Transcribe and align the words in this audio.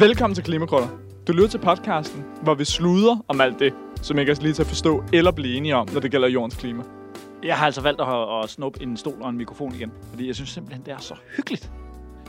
Velkommen 0.00 0.34
til 0.34 0.44
Klimakrøller. 0.44 0.88
Du 1.26 1.32
lytter 1.32 1.48
til 1.48 1.58
podcasten, 1.58 2.24
hvor 2.42 2.54
vi 2.54 2.64
sluder 2.64 3.24
om 3.28 3.40
alt 3.40 3.58
det, 3.58 3.74
som 4.02 4.18
ikke 4.18 4.32
er 4.32 4.36
lige 4.40 4.52
til 4.52 4.62
at 4.62 4.66
forstå 4.66 5.04
eller 5.12 5.32
blive 5.32 5.56
enige 5.56 5.76
om, 5.76 5.88
når 5.92 6.00
det 6.00 6.10
gælder 6.10 6.28
jordens 6.28 6.54
klima. 6.54 6.82
Jeg 7.42 7.56
har 7.56 7.66
altså 7.66 7.80
valgt 7.80 8.00
at, 8.00 8.44
at 8.44 8.50
snuppe 8.50 8.82
en 8.82 8.96
stol 8.96 9.22
og 9.22 9.30
en 9.30 9.36
mikrofon 9.36 9.74
igen, 9.74 9.92
fordi 10.10 10.26
jeg 10.26 10.34
synes 10.34 10.50
simpelthen, 10.50 10.84
det 10.86 10.92
er 10.92 10.98
så 10.98 11.14
hyggeligt. 11.36 11.70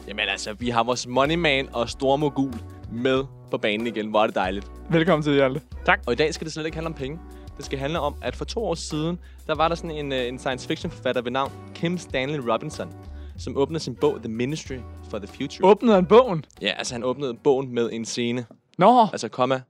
Jamen 0.08 0.30
altså, 0.30 0.54
vi 0.54 0.70
har 0.70 0.84
vores 0.84 1.08
money 1.08 1.36
man 1.36 1.70
og 1.74 1.90
store 1.90 2.18
mogul 2.18 2.54
med 2.92 3.24
på 3.52 3.58
banen 3.58 3.88
igen. 3.88 4.10
Hvor 4.10 4.22
er 4.22 4.26
det 4.26 4.36
dejligt. 4.36 4.72
Velkommen 4.90 5.24
til, 5.24 5.34
Hjalte. 5.34 5.62
Og 6.08 6.14
i 6.14 6.16
dag 6.16 6.34
skal 6.34 6.46
det 6.46 6.54
slet 6.54 6.66
ikke 6.66 6.76
handle 6.76 6.88
om 6.88 6.94
penge. 6.94 7.20
Det 7.58 7.66
skal 7.66 7.80
handle 7.80 8.00
om, 8.00 8.16
at 8.22 8.36
for 8.36 8.46
to 8.46 8.66
år 8.66 8.76
siden, 8.76 9.20
der 9.48 9.56
var 9.56 9.68
der 9.68 9.76
sådan 9.76 9.92
en, 9.92 10.12
øh, 10.12 10.28
en 10.28 10.40
science 10.40 10.68
fiction 10.68 10.92
forfatter 10.92 11.22
ved 11.22 11.32
navn 11.32 11.52
Kim 11.76 11.98
Stanley 11.98 12.40
Robinson, 12.40 12.94
som 13.40 13.58
åbnede 13.58 13.80
sin 13.80 13.96
bog 13.96 14.20
The 14.24 14.30
Ministry 14.32 14.78
for 15.10 15.20
the 15.20 15.28
Future. 15.28 15.70
Åbnede 15.70 15.96
han 15.96 16.06
bogen? 16.06 16.46
Ja, 16.62 16.68
altså 16.78 16.94
han 16.94 17.04
åbnede 17.04 17.34
bogen 17.34 17.74
med 17.74 17.90
en 17.94 18.06
scene. 18.06 18.46
Nå, 18.78 19.02
Altså, 19.12 19.28
komma, 19.30 19.62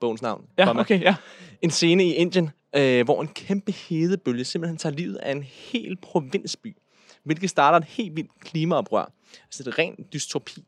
bogens 0.00 0.22
navn. 0.22 0.44
ja, 0.58 0.64
komma. 0.64 0.80
okay, 0.80 1.00
ja. 1.02 1.16
En 1.62 1.70
scene 1.70 2.04
i 2.04 2.12
Indien, 2.12 2.50
øh, 2.76 3.04
hvor 3.04 3.22
en 3.22 3.28
kæmpe 3.28 3.72
hedebølge 3.72 4.44
simpelthen 4.44 4.76
tager 4.78 4.94
livet 4.96 5.16
af 5.16 5.32
en 5.32 5.42
hel 5.42 5.96
provinsby. 6.02 6.76
Hvilket 7.24 7.50
starter 7.50 7.78
et 7.78 7.84
helt 7.84 8.16
vildt 8.16 8.30
klimaoprør. 8.40 9.12
Altså 9.44 9.62
det 9.62 9.66
er 9.72 9.78
ren 9.78 9.94
dystopi. 10.12 10.64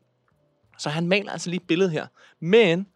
Så 0.79 0.89
han 0.89 1.07
maler 1.07 1.31
altså 1.31 1.49
lige 1.49 1.61
et 1.61 1.67
billede 1.67 1.89
her. 1.89 2.07
Men 2.41 2.87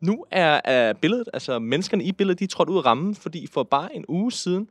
nu 0.00 0.24
er, 0.30 0.60
er 0.64 0.92
billedet, 0.92 1.28
altså 1.32 1.58
menneskerne 1.58 2.04
i 2.04 2.12
billedet, 2.12 2.38
de 2.38 2.44
er 2.44 2.48
trådt 2.48 2.68
ud 2.68 2.78
af 2.78 2.84
rammen, 2.84 3.14
fordi 3.14 3.46
for 3.46 3.62
bare 3.62 3.96
en 3.96 4.04
uge 4.08 4.32
siden, 4.32 4.68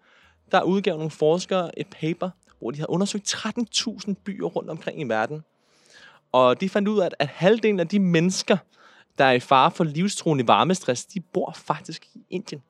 der 0.52 0.64
udgav 0.64 0.96
nogle 0.96 1.12
forskere 1.12 1.80
et 1.80 1.88
paper, 1.88 2.30
hvor 2.60 2.72
de 2.72 2.80
har 2.80 2.90
undersøgt 2.90 3.34
13.000 3.34 4.14
byer 4.24 4.46
rundt 4.46 4.70
omkring 4.70 5.02
i 5.02 5.04
verden. 5.04 5.44
Og 6.32 6.62
de 6.62 6.70
fandt 6.70 6.88
ud 6.88 7.00
af, 7.00 7.06
at, 7.06 7.16
at 7.20 7.28
halvdelen 7.28 7.80
af 7.80 7.88
de 7.88 8.00
mennesker, 8.00 8.58
der 9.18 9.26
er 9.26 9.32
i 9.32 9.40
fare 9.40 9.72
for 9.72 9.84
livstruende 9.84 10.48
varmestress, 10.48 11.06
de 11.06 11.20
bor 11.20 11.52
faktisk 11.56 12.06
i 12.16 12.20
Indien. 12.30 12.62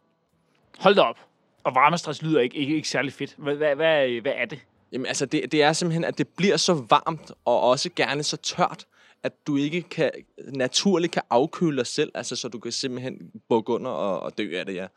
Hold 0.79 0.95
da 0.95 1.01
op. 1.01 1.17
Og 1.63 1.75
varmestress 1.75 2.21
lyder 2.21 2.39
ikke, 2.39 2.57
ikke, 2.57 2.75
ikke 2.75 2.89
særlig 2.89 3.13
fedt. 3.13 3.35
Hvad, 3.37 3.55
hvad, 3.55 3.75
hvad, 3.75 4.21
hvad 4.21 4.33
er 4.35 4.45
det? 4.45 4.59
Jamen 4.91 5.05
altså, 5.05 5.25
det, 5.25 5.51
det 5.51 5.63
er 5.63 5.73
simpelthen, 5.73 6.03
at 6.03 6.17
det 6.17 6.27
bliver 6.27 6.57
så 6.57 6.73
varmt, 6.89 7.31
og 7.45 7.61
også 7.61 7.89
gerne 7.95 8.23
så 8.23 8.37
tørt, 8.37 8.85
at 9.23 9.47
du 9.47 9.55
ikke 9.55 9.81
kan, 9.81 10.11
naturligt 10.37 11.13
kan 11.13 11.21
afkøle 11.29 11.77
dig 11.77 11.87
selv, 11.87 12.11
altså 12.15 12.35
så 12.35 12.47
du 12.47 12.59
kan 12.59 12.71
simpelthen 12.71 13.31
bukke 13.49 13.73
under 13.73 13.91
og, 13.91 14.19
og 14.19 14.37
dø 14.37 14.59
af 14.59 14.65
det, 14.65 14.75
ja. 14.75 14.87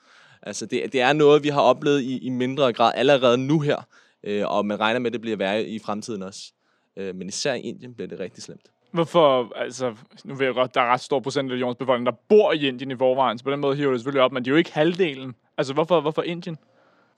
Altså 0.42 0.66
det, 0.66 0.92
det 0.92 1.00
er 1.00 1.12
noget, 1.12 1.44
vi 1.44 1.48
har 1.48 1.60
oplevet 1.60 2.00
i, 2.02 2.18
i 2.18 2.28
mindre 2.28 2.72
grad 2.72 2.92
allerede 2.94 3.38
nu 3.38 3.60
her, 3.60 3.86
øh, 4.24 4.44
og 4.46 4.66
man 4.66 4.80
regner 4.80 5.00
med, 5.00 5.06
at 5.06 5.12
det 5.12 5.20
bliver 5.20 5.36
værre 5.36 5.64
i 5.64 5.78
fremtiden 5.78 6.22
også. 6.22 6.52
Øh, 6.96 7.14
men 7.14 7.28
især 7.28 7.54
i 7.54 7.60
Indien 7.60 7.94
bliver 7.94 8.08
det 8.08 8.20
rigtig 8.20 8.42
slemt. 8.42 8.70
Hvorfor, 8.92 9.52
altså, 9.56 9.94
nu 10.24 10.34
ved 10.34 10.46
jeg 10.46 10.54
godt, 10.54 10.74
der 10.74 10.80
er 10.80 10.92
ret 10.92 11.00
stor 11.00 11.20
procent 11.20 11.52
af 11.52 11.56
jordens 11.56 11.78
befolkning, 11.78 12.06
der 12.06 12.12
bor 12.28 12.52
i 12.52 12.68
Indien 12.68 12.90
i 12.90 12.96
forvejen, 12.96 13.38
så 13.38 13.44
på 13.44 13.50
den 13.50 13.60
måde 13.60 13.76
hiver 13.76 13.90
det 13.90 14.00
selvfølgelig 14.00 14.22
op, 14.22 14.32
men 14.32 14.44
de 14.44 14.50
er 14.50 14.52
jo 14.52 14.58
ikke 14.58 14.72
halvdelen. 14.72 15.34
Altså, 15.58 15.74
hvorfor, 15.74 16.00
hvorfor 16.00 16.22
Indien? 16.22 16.56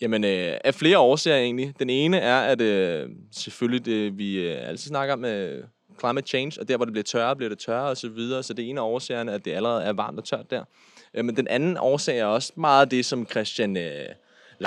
Jamen, 0.01 0.25
øh, 0.25 0.55
af 0.65 0.75
flere 0.75 0.99
årsager 0.99 1.37
egentlig. 1.37 1.75
Den 1.79 1.91
ene 1.91 2.19
er, 2.19 2.41
at 2.41 2.61
øh, 2.61 3.09
selvfølgelig 3.33 3.87
det, 3.87 4.19
vi 4.19 4.41
øh, 4.41 4.69
altid 4.69 4.89
snakker 4.89 5.15
om 5.15 5.25
øh, 5.25 5.65
climate 5.99 6.27
change, 6.27 6.61
og 6.61 6.69
der, 6.69 6.77
hvor 6.77 6.85
det 6.85 6.93
bliver 6.93 7.05
tørre, 7.05 7.37
bliver 7.37 7.49
det 7.49 7.59
tørre 7.59 7.89
og 7.89 7.97
så 7.97 8.09
videre. 8.09 8.43
Så 8.43 8.55
det 8.55 8.69
ene 8.69 8.81
af 8.81 8.85
årsagerne, 8.85 9.33
at 9.33 9.45
det 9.45 9.53
allerede 9.53 9.85
er 9.85 9.93
varmt 9.93 10.19
og 10.19 10.25
tørt 10.25 10.51
der. 10.51 10.65
Øh, 11.15 11.25
men 11.25 11.37
den 11.37 11.49
anden 11.49 11.77
årsag 11.77 12.19
er 12.19 12.25
også 12.25 12.53
meget 12.57 12.91
det, 12.91 13.05
som 13.05 13.27
Christian 13.27 13.77
øh, 13.77 13.83
Christian 13.83 14.07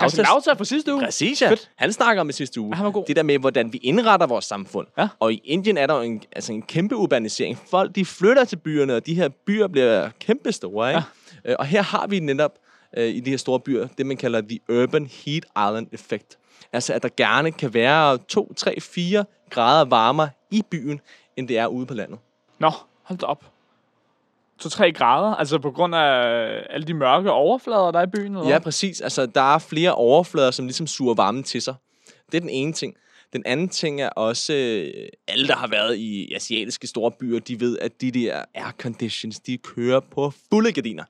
Lautas- 0.06 0.22
Lauter 0.22 0.56
fra 0.56 0.66
sidste 0.66 0.94
uge. 0.94 1.04
Præcis, 1.04 1.42
ja. 1.42 1.50
Fedt. 1.50 1.70
Han 1.76 1.94
snakker 1.94 2.22
om 2.22 2.30
i 2.30 2.32
sidste 2.32 2.62
uge. 2.62 2.76
han 2.76 2.86
var 2.86 2.92
god. 2.92 3.06
Det 3.08 3.16
der 3.16 3.24
med, 3.24 3.40
hvordan 3.40 3.74
vi 3.74 3.78
indretter 3.78 4.28
vores 4.28 4.46
samfund. 4.46 4.88
Ja. 4.98 5.08
Og 5.20 5.34
i 5.34 5.42
Indien 5.44 5.78
er 5.78 5.88
der 5.88 5.96
jo 5.96 6.02
en, 6.02 6.22
altså 6.32 6.54
en 6.54 6.62
kæmpe 6.62 6.96
urbanisering. 6.96 7.58
Folk, 7.70 7.96
de 7.96 8.06
flytter 8.06 8.46
til 8.46 8.56
byerne, 8.56 8.96
og 8.96 9.06
de 9.06 9.14
her 9.16 9.30
byer 9.30 9.68
bliver 9.68 10.10
kæmpe 10.20 10.52
store. 10.52 10.90
Ikke? 10.90 11.02
Ja. 11.46 11.56
Og 11.56 11.66
her 11.66 11.82
har 11.82 12.08
vi 12.08 12.20
netop 12.20 12.52
øh, 12.98 13.08
i 13.08 13.20
de 13.20 13.30
her 13.30 13.38
store 13.38 13.60
byer, 13.60 13.88
det 13.98 14.06
man 14.06 14.18
kalder 14.18 14.42
the 14.42 14.60
urban 14.82 15.08
heat 15.26 15.46
island 15.70 15.88
effect. 15.92 16.38
Altså, 16.74 16.94
at 16.94 17.04
der 17.04 17.10
gerne 17.18 17.52
kan 17.52 17.74
være 17.74 18.18
2, 18.18 18.54
3, 18.54 18.82
4 18.82 19.26
grader 19.50 19.86
varmere 19.86 20.30
i 20.52 20.64
byen, 20.72 21.00
end 21.38 21.48
det 21.48 21.58
er 21.58 21.68
ude 21.68 21.86
på 21.86 21.94
landet. 21.94 22.20
Nå, 22.60 22.72
hold 23.04 23.20
da 23.20 23.26
op. 23.26 23.46
2-3 24.64 24.92
grader, 24.92 25.36
altså 25.36 25.60
på 25.60 25.72
grund 25.72 25.96
af 25.96 26.64
alle 26.70 26.88
de 26.88 26.94
mørke 26.94 27.32
overflader, 27.32 27.92
der 27.92 28.00
er 28.00 28.04
i 28.04 28.10
byen, 28.10 28.36
eller 28.36 28.50
Ja, 28.50 28.60
præcis. 28.60 29.02
Altså, 29.02 29.26
der 29.26 29.56
er 29.56 29.60
flere 29.60 29.96
overflader, 29.96 30.52
som 30.52 30.66
ligesom 30.66 30.88
suger 30.88 31.14
varmen 31.14 31.44
til 31.44 31.62
sig. 31.62 31.76
Det 32.32 32.38
er 32.38 32.42
den 32.42 32.50
ene 32.50 32.74
ting. 32.74 32.96
Den 33.34 33.44
anden 33.46 33.70
ting 33.70 34.02
er 34.02 34.10
også, 34.10 34.54
øh, 34.54 35.08
alle 35.28 35.48
der 35.48 35.56
har 35.56 35.68
været 35.68 35.96
i 35.96 36.34
asiatiske 36.34 36.88
store 36.88 37.12
byer, 37.12 37.40
de 37.40 37.60
ved, 37.60 37.78
at 37.80 38.02
de 38.02 38.12
der 38.12 38.44
air 38.56 38.72
conditions, 38.78 39.40
de 39.40 39.58
kører 39.58 40.00
på 40.00 40.34
fulde 40.50 40.72
gardiner. 40.72 41.04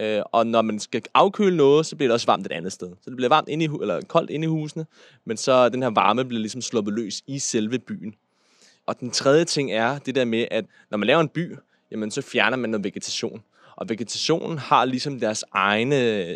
Øh, 0.00 0.22
og 0.32 0.46
når 0.46 0.62
man 0.62 0.78
skal 0.78 1.02
afkøle 1.14 1.56
noget, 1.56 1.86
så 1.86 1.96
bliver 1.96 2.08
det 2.08 2.14
også 2.14 2.26
varmt 2.26 2.46
et 2.46 2.52
andet 2.52 2.72
sted. 2.72 2.88
Så 2.88 3.10
det 3.10 3.16
bliver 3.16 3.28
varmt 3.28 3.48
inde 3.48 3.64
i, 3.64 3.68
eller 3.80 4.00
koldt 4.08 4.30
inde 4.30 4.44
i 4.44 4.48
husene, 4.48 4.86
men 5.24 5.36
så 5.36 5.68
den 5.68 5.82
her 5.82 5.90
varme 5.90 6.24
bliver 6.24 6.40
ligesom 6.40 6.60
sluppet 6.62 6.94
løs 6.94 7.22
i 7.26 7.38
selve 7.38 7.78
byen. 7.78 8.14
Og 8.86 9.00
den 9.00 9.10
tredje 9.10 9.44
ting 9.44 9.72
er 9.72 9.98
det 9.98 10.14
der 10.14 10.24
med, 10.24 10.46
at 10.50 10.64
når 10.90 10.98
man 10.98 11.06
laver 11.06 11.20
en 11.20 11.28
by, 11.28 11.56
jamen 11.90 12.10
så 12.10 12.22
fjerner 12.22 12.56
man 12.56 12.70
noget 12.70 12.84
vegetation. 12.84 13.42
Og 13.76 13.88
vegetationen 13.88 14.58
har 14.58 14.84
ligesom 14.84 15.20
deres, 15.20 15.44
egne, 15.52 16.28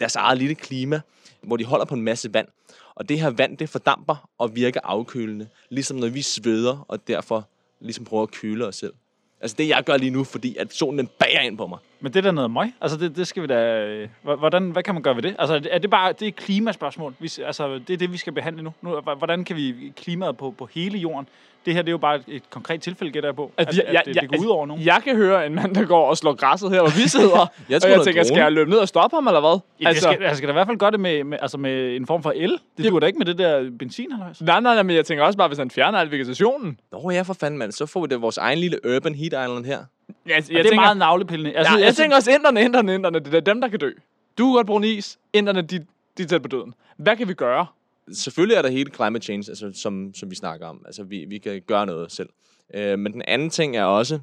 deres 0.00 0.16
eget 0.16 0.38
lille 0.38 0.54
klima, 0.54 1.00
hvor 1.42 1.56
de 1.56 1.64
holder 1.64 1.84
på 1.84 1.94
en 1.94 2.02
masse 2.02 2.34
vand. 2.34 2.48
Og 2.94 3.08
det 3.08 3.20
her 3.20 3.30
vand, 3.30 3.58
det 3.58 3.68
fordamper 3.68 4.28
og 4.38 4.56
virker 4.56 4.80
afkølende, 4.84 5.48
ligesom 5.70 5.96
når 5.96 6.08
vi 6.08 6.22
sveder, 6.22 6.84
og 6.88 7.08
derfor 7.08 7.48
ligesom 7.80 8.04
prøver 8.04 8.22
at 8.22 8.30
køle 8.30 8.66
os 8.66 8.76
selv. 8.76 8.92
Altså 9.40 9.56
det, 9.58 9.68
jeg 9.68 9.84
gør 9.84 9.96
lige 9.96 10.10
nu, 10.10 10.24
fordi 10.24 10.56
at 10.56 10.74
solen 10.74 10.98
den 10.98 11.08
bager 11.18 11.40
ind 11.40 11.56
på 11.56 11.66
mig. 11.66 11.78
Men 12.00 12.12
det 12.12 12.18
er 12.18 12.22
da 12.22 12.30
noget 12.30 12.50
møg. 12.50 12.72
Altså, 12.80 12.96
det, 12.98 13.16
det 13.16 13.26
skal 13.26 13.42
vi 13.42 13.46
da... 13.46 13.84
øh, 13.86 14.08
hvor- 14.22 14.36
Hvordan, 14.36 14.70
hvad 14.70 14.82
kan 14.82 14.94
man 14.94 15.02
gøre 15.02 15.16
ved 15.16 15.22
det? 15.22 15.36
Altså, 15.38 15.60
er 15.70 15.78
det 15.78 15.90
bare 15.90 16.12
det 16.12 16.22
er 16.22 16.28
et 16.28 16.36
klimaspørgsmål? 16.36 17.14
Vi, 17.18 17.32
altså, 17.46 17.78
det 17.88 17.90
er 17.90 17.96
det, 17.96 18.12
vi 18.12 18.16
skal 18.16 18.32
behandle 18.32 18.62
nu. 18.62 18.72
nu. 18.82 19.00
Hvordan 19.18 19.44
kan 19.44 19.56
vi 19.56 19.92
klimaet 19.96 20.36
på, 20.36 20.54
på 20.58 20.68
hele 20.74 20.98
jorden? 20.98 21.28
Det 21.66 21.74
her, 21.74 21.82
det 21.82 21.88
er 21.88 21.92
jo 21.92 21.98
bare 21.98 22.16
et, 22.16 22.22
et 22.28 22.42
konkret 22.50 22.80
tilfælde, 22.82 23.12
gætter 23.12 23.28
jeg 23.28 23.36
på. 23.36 23.52
At, 23.56 23.68
at, 23.68 23.78
at 23.96 24.02
det, 24.06 24.20
det 24.20 24.28
går 24.30 24.38
ud 24.40 24.46
over 24.46 24.66
nogen. 24.66 24.84
Jeg 24.84 25.00
kan 25.04 25.16
høre 25.16 25.46
en 25.46 25.54
mand, 25.54 25.74
der 25.74 25.84
går 25.84 26.06
og 26.08 26.16
slår 26.16 26.32
græsset 26.34 26.70
her, 26.70 26.80
hvor 26.80 26.90
vi 27.02 27.08
sidder. 27.08 27.26
Jeg 27.68 27.76
og 27.76 27.82
tror, 27.82 27.88
jeg 27.88 27.94
det 27.94 28.00
er 28.00 28.04
tænker, 28.04 28.22
drone. 28.22 28.24
skal 28.24 28.38
jeg 28.42 28.52
løbe 28.52 28.70
ned 28.70 28.78
og 28.78 28.88
stoppe 28.88 29.16
ham, 29.16 29.26
eller 29.26 29.40
hvad? 29.40 29.60
Ja, 29.80 29.88
altså, 29.88 30.08
det 30.08 30.14
skal, 30.16 30.24
altså, 30.26 30.36
skal 30.36 30.48
da 30.48 30.52
i 30.52 30.54
hvert 30.54 30.66
fald 30.66 30.76
gøre 30.78 30.90
det 30.90 31.00
med, 31.00 31.24
med, 31.24 31.38
altså 31.42 31.58
med 31.58 31.96
en 31.96 32.06
form 32.06 32.22
for 32.22 32.32
el. 32.36 32.58
Det 32.76 32.90
duer 32.90 33.00
da 33.00 33.06
ikke 33.06 33.18
med 33.18 33.26
det 33.26 33.38
der 33.38 33.70
benzin, 33.78 34.12
eller? 34.12 34.26
Nej, 34.40 34.60
nej, 34.60 34.74
nej, 34.74 34.82
men 34.82 34.96
jeg 34.96 35.04
tænker 35.06 35.24
også 35.24 35.38
bare, 35.38 35.48
hvis 35.48 35.58
han 35.58 35.70
fjerner 35.70 35.98
al 35.98 36.10
vegetationen. 36.10 36.80
Nå 36.92 37.10
ja, 37.10 37.22
for 37.22 37.34
fanden 37.34 37.58
mand, 37.58 37.72
så 37.72 37.86
får 37.86 38.00
vi 38.00 38.06
det 38.06 38.22
vores 38.22 38.38
egen 38.38 38.58
lille 38.58 38.78
urban 38.96 39.14
heat 39.14 39.26
island 39.48 39.64
her. 39.64 39.78
Jeg, 40.26 40.34
jeg, 40.34 40.36
Jeg 40.36 40.46
det 40.48 40.58
er 40.58 40.62
tænker, 40.62 40.80
meget 40.80 40.96
navlepillende. 40.96 41.52
Altså, 41.56 41.72
jeg, 41.76 41.84
jeg 41.84 41.94
tænker 41.94 42.16
også, 42.16 42.30
inderne, 42.30 42.62
inderne, 42.62 42.94
inderne, 42.94 43.18
det 43.18 43.34
er 43.34 43.40
dem, 43.40 43.60
der 43.60 43.68
kan 43.68 43.78
dø. 43.78 43.90
Du 44.38 44.46
kan 44.46 44.54
godt 44.54 44.66
bruge 44.66 44.78
en 44.78 44.98
is, 44.98 45.18
inderne, 45.32 45.62
de, 45.62 45.78
de 46.18 46.22
er 46.22 46.26
tæt 46.26 46.42
på 46.42 46.48
døden. 46.48 46.74
Hvad 46.96 47.16
kan 47.16 47.28
vi 47.28 47.34
gøre? 47.34 47.66
selvfølgelig 48.12 48.56
er 48.56 48.62
der 48.62 48.68
hele 48.68 48.90
climate 48.94 49.24
change, 49.24 49.50
altså, 49.50 49.70
som, 49.74 50.14
som 50.14 50.30
vi 50.30 50.34
snakker 50.34 50.66
om. 50.66 50.82
Altså, 50.86 51.02
vi, 51.02 51.24
vi 51.28 51.38
kan 51.38 51.62
gøre 51.66 51.86
noget 51.86 52.12
selv. 52.12 52.28
Øh, 52.74 52.98
men 52.98 53.12
den 53.12 53.22
anden 53.22 53.50
ting 53.50 53.76
er 53.76 53.84
også, 53.84 54.18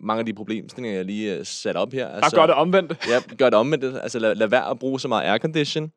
mange 0.00 0.18
af 0.18 0.26
de 0.26 0.34
problemstillinger, 0.34 0.96
jeg 0.96 1.04
lige 1.04 1.40
uh, 1.40 1.46
sat 1.46 1.76
op 1.76 1.92
her. 1.92 2.06
Bare 2.06 2.16
Altså, 2.16 2.36
gør 2.36 2.46
det 2.46 2.54
omvendt. 2.54 3.06
Ja, 3.08 3.34
gør 3.36 3.50
det 3.50 3.58
omvendt. 3.58 3.84
Altså, 3.84 4.18
lad, 4.18 4.34
lad 4.34 4.48
være 4.48 4.70
at 4.70 4.78
bruge 4.78 5.00
så 5.00 5.08
meget 5.08 5.28
aircondition. 5.30 5.92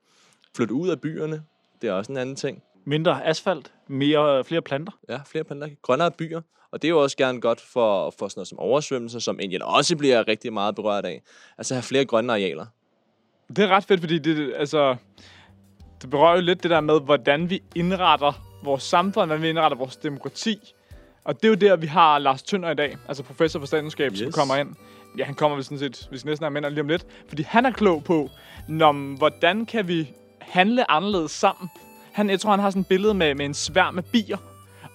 Flyt 0.56 0.72
ud 0.72 0.90
af 0.90 1.02
byerne. 1.02 1.42
Det 1.82 1.90
er 1.90 1.94
også 1.94 2.12
en 2.12 2.18
anden 2.18 2.36
ting. 2.36 2.64
Mindre 2.90 3.26
asfalt, 3.26 3.74
mere, 3.88 4.44
flere 4.44 4.62
planter. 4.62 4.92
Ja, 5.10 5.20
flere 5.26 5.44
planter. 5.44 5.68
Grønnere 5.82 6.12
byer. 6.12 6.42
Og 6.72 6.82
det 6.82 6.88
er 6.88 6.90
jo 6.90 7.04
også 7.04 7.18
gerne 7.18 7.42
godt 7.42 7.62
for, 7.62 8.14
for 8.20 8.28
sådan 8.28 8.40
noget 8.40 8.48
som 8.48 8.60
oversvømmelser, 8.60 9.20
som 9.20 9.40
Indien 9.40 9.62
også 9.62 9.98
bliver 9.98 10.28
rigtig 10.28 10.54
meget 10.54 10.76
berørt 10.76 11.06
af. 11.06 11.22
Altså 11.58 11.74
have 11.74 11.84
flere 11.84 12.06
grønne 12.06 12.34
arealer. 12.34 12.66
Det 13.56 13.60
er 13.60 13.68
ret 13.68 13.84
fedt, 13.84 14.00
fordi 14.00 14.20
det, 14.20 14.54
altså, 14.56 14.96
det 16.02 16.10
berører 16.10 16.36
jo 16.36 16.42
lidt 16.42 16.64
det 16.64 16.72
der 16.72 16.82
med, 16.82 17.02
hvordan 17.02 17.50
vi 17.50 17.64
indretter 17.76 18.60
vores 18.64 18.84
samfund, 18.84 19.26
hvordan 19.26 19.42
vi 19.42 19.50
indretter 19.50 19.78
vores 19.78 19.98
demokrati. 19.98 20.74
Og 21.24 21.36
det 21.36 21.44
er 21.44 21.50
jo 21.50 21.56
der, 21.56 21.76
vi 21.76 21.88
har 21.88 22.20
Lars 22.20 22.44
Tønder 22.44 22.72
i 22.72 22.76
dag, 22.76 22.98
altså 23.08 23.24
professor 23.24 23.60
for 23.60 23.68
statskundskab, 23.68 24.12
yes. 24.12 24.20
som 24.20 24.32
kommer 24.32 24.56
ind. 24.56 24.76
Ja, 25.18 25.24
han 25.24 25.36
kommer 25.36 25.56
vel 25.56 25.64
sådan 25.64 25.80
set, 25.80 26.08
hvis 26.10 26.26
næsten 26.26 26.46
er 26.46 26.50
med 26.50 26.70
lige 26.70 26.82
om 26.82 26.88
lidt. 26.88 27.06
Fordi 27.28 27.44
han 27.44 27.66
er 27.66 27.72
klog 27.72 28.04
på, 28.04 28.30
når, 28.68 29.18
hvordan 29.18 29.66
kan 29.66 29.88
vi 29.88 30.12
handle 30.40 30.92
anderledes 30.92 31.32
sammen. 31.32 31.70
Han, 32.20 32.30
jeg 32.30 32.40
tror, 32.40 32.52
han 32.52 32.60
har 32.60 32.70
sådan 32.70 32.82
et 32.82 32.88
billede 32.88 33.14
med, 33.14 33.36
med 33.36 33.46
en 33.46 33.54
sværm 33.54 33.94
med 33.94 34.04
bier. 34.04 34.38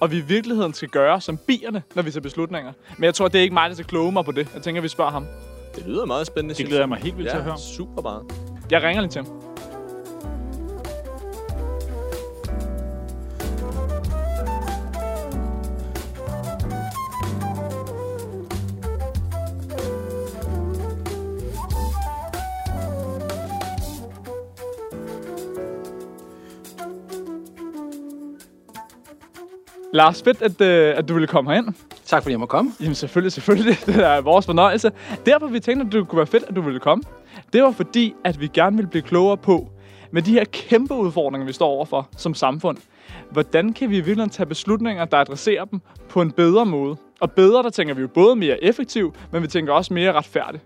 Og 0.00 0.11
vi 0.11 0.17
i 0.17 0.21
virkeligheden 0.21 0.75
skal 0.75 0.88
gøre 0.88 1.21
som 1.21 1.38
bierne, 1.47 1.82
når 1.94 2.03
vi 2.03 2.11
tager 2.11 2.21
beslutninger. 2.23 2.73
Men 2.99 3.05
jeg 3.05 3.15
tror, 3.15 3.29
det 3.29 3.38
er 3.38 3.43
ikke 3.43 3.55
mig, 3.55 3.69
der 3.71 3.75
skal 3.75 3.87
kloge 3.87 4.12
mig 4.12 4.25
på 4.25 4.32
det. 4.32 4.49
Jeg 4.55 4.62
tænker, 4.62 4.81
vi 4.82 4.88
spørger 4.88 5.11
ham. 5.11 5.26
Det 5.76 5.87
lyder 5.87 6.06
meget 6.06 6.26
spændende, 6.26 6.55
Det 6.55 6.67
glæder 6.67 6.82
jeg 6.82 6.88
mig 6.88 6.99
helt 6.99 7.17
vildt 7.19 7.31
til 7.31 7.37
at 7.37 7.43
Ja, 7.44 7.49
høre. 7.49 7.59
super 7.59 8.03
meget. 8.03 8.23
Jeg 8.71 8.82
ringer 8.82 9.00
lige 9.03 9.11
til 9.11 9.23
ham. 9.25 9.44
Lars, 29.94 30.23
fedt, 30.23 30.43
at, 30.43 30.61
øh, 30.61 30.99
at 30.99 31.08
du 31.08 31.14
ville 31.14 31.26
komme 31.26 31.50
herind. 31.50 31.69
Tak 32.05 32.23
fordi 32.23 32.31
jeg 32.32 32.41
må 32.41 32.46
komme. 32.46 32.73
Jamen 32.81 32.94
selvfølgelig, 32.94 33.32
selvfølgelig. 33.32 33.76
Det 33.87 33.96
er 33.96 34.20
vores 34.20 34.46
fornøjelse. 34.46 34.93
Derfor 35.26 35.46
vi 35.46 35.61
tænkte, 35.61 35.87
at 35.87 35.93
det 35.93 36.08
kunne 36.08 36.17
være 36.17 36.26
fedt, 36.26 36.44
at 36.49 36.56
du 36.56 36.61
ville 36.61 36.81
komme. 36.81 37.05
Det 37.52 37.62
var 37.62 37.70
fordi, 37.70 38.14
at 38.25 38.41
vi 38.41 38.46
gerne 38.46 38.76
ville 38.76 38.91
blive 38.91 39.02
klogere 39.02 39.37
på, 39.37 39.69
med 40.11 40.23
de 40.23 40.32
her 40.32 40.44
kæmpe 40.44 40.94
udfordringer, 40.94 41.46
vi 41.46 41.52
står 41.52 41.67
overfor 41.67 42.08
som 42.17 42.35
samfund, 42.35 42.79
hvordan 43.31 43.73
kan 43.73 43.91
vi 43.91 43.94
i 43.94 44.00
virkeligheden 44.00 44.31
tage 44.31 44.46
beslutninger, 44.46 45.05
der 45.05 45.17
adresserer 45.17 45.64
dem 45.64 45.81
på 46.08 46.23
en 46.23 46.31
bedre 46.31 46.67
måde? 46.67 46.96
Og 47.20 47.32
bedre, 47.32 47.62
der 47.62 47.70
tænker 47.70 47.94
vi 47.94 48.00
jo 48.00 48.08
både 48.08 48.37
mere 48.37 48.64
effektivt, 48.64 49.14
men 49.32 49.43
vi 49.43 49.49
tænker 49.49 49.73
også 49.73 49.94
mere 49.94 50.12
retfærdigt. 50.12 50.64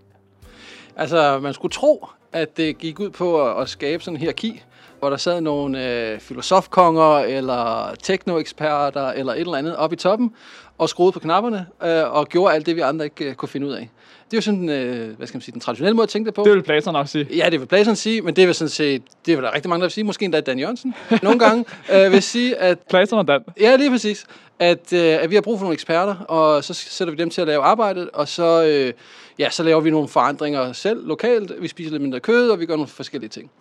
Altså, 0.95 1.39
man 1.39 1.53
skulle 1.53 1.71
tro, 1.71 2.07
at 2.33 2.57
det 2.57 2.77
gik 2.77 2.99
ud 2.99 3.09
på 3.09 3.47
at, 3.47 3.61
at 3.61 3.69
skabe 3.69 4.03
sådan 4.03 4.15
en 4.15 4.19
hierarki, 4.19 4.63
hvor 4.99 5.09
der 5.09 5.17
sad 5.17 5.41
nogle 5.41 5.87
øh, 5.87 6.19
filosofkonger, 6.19 7.17
eller 7.17 7.93
teknoeksperter, 8.03 9.07
eller 9.07 9.33
et 9.33 9.39
eller 9.39 9.55
andet 9.55 9.75
op 9.75 9.93
i 9.93 9.95
toppen, 9.95 10.33
og 10.77 10.89
skruede 10.89 11.11
på 11.11 11.19
knapperne, 11.19 11.67
øh, 11.83 12.13
og 12.13 12.27
gjorde 12.29 12.53
alt 12.53 12.65
det, 12.65 12.75
vi 12.75 12.81
andre 12.81 13.05
ikke 13.05 13.25
øh, 13.25 13.35
kunne 13.35 13.49
finde 13.49 13.67
ud 13.67 13.71
af. 13.71 13.89
Det 14.31 14.33
er 14.33 14.37
jo 14.37 14.41
sådan, 14.41 14.69
øh, 14.69 15.17
hvad 15.17 15.27
skal 15.27 15.37
man 15.37 15.41
sige, 15.41 15.53
den 15.53 15.61
traditionelle 15.61 15.95
måde 15.95 16.03
at 16.03 16.09
tænke 16.09 16.27
det 16.27 16.33
på. 16.33 16.43
Det 16.43 16.53
vil 16.53 16.63
Platon 16.63 16.93
nok 16.93 17.07
sige. 17.07 17.27
Ja, 17.35 17.49
det 17.49 17.59
vil 17.59 17.65
Platon 17.65 17.95
sige, 17.95 18.21
men 18.21 18.35
det 18.35 18.47
vil 18.47 18.55
sådan 18.55 18.69
set, 18.69 19.01
det 19.25 19.37
vil 19.37 19.43
der 19.43 19.55
rigtig 19.55 19.69
mange, 19.69 19.81
der 19.81 19.85
vil 19.85 19.91
sige, 19.91 20.03
måske 20.03 20.25
endda 20.25 20.41
Dan 20.41 20.59
Jørgensen, 20.59 20.95
nogle 21.23 21.39
gange, 21.39 21.65
øh, 21.93 22.11
vil 22.11 22.23
sige, 22.23 22.55
at 22.55 22.79
Platon 22.89 23.19
og 23.19 23.27
Dan. 23.27 23.41
Ja, 23.59 23.75
lige 23.75 23.89
præcis. 23.89 24.25
At, 24.59 24.93
øh, 24.93 25.23
at 25.23 25.29
vi 25.29 25.35
har 25.35 25.41
brug 25.41 25.59
for 25.59 25.63
nogle 25.63 25.73
eksperter, 25.73 26.15
og 26.15 26.63
så 26.63 26.73
sætter 26.73 27.11
vi 27.11 27.17
dem 27.17 27.29
til 27.29 27.41
at 27.41 27.47
lave 27.47 27.63
arbejdet, 27.63 28.09
og 28.13 28.27
så, 28.27 28.63
øh, 28.63 28.93
ja, 29.39 29.49
så 29.49 29.63
laver 29.63 29.81
vi 29.81 29.89
nogle 29.89 30.07
forandringer 30.07 30.73
selv 30.73 31.07
lokalt. 31.07 31.51
Vi 31.59 31.67
spiser 31.67 31.91
lidt 31.91 32.01
mindre 32.01 32.19
kød, 32.19 32.49
og 32.49 32.59
vi 32.59 32.65
gør 32.65 32.75
nogle 32.75 32.87
forskellige 32.87 33.29
ting. 33.29 33.51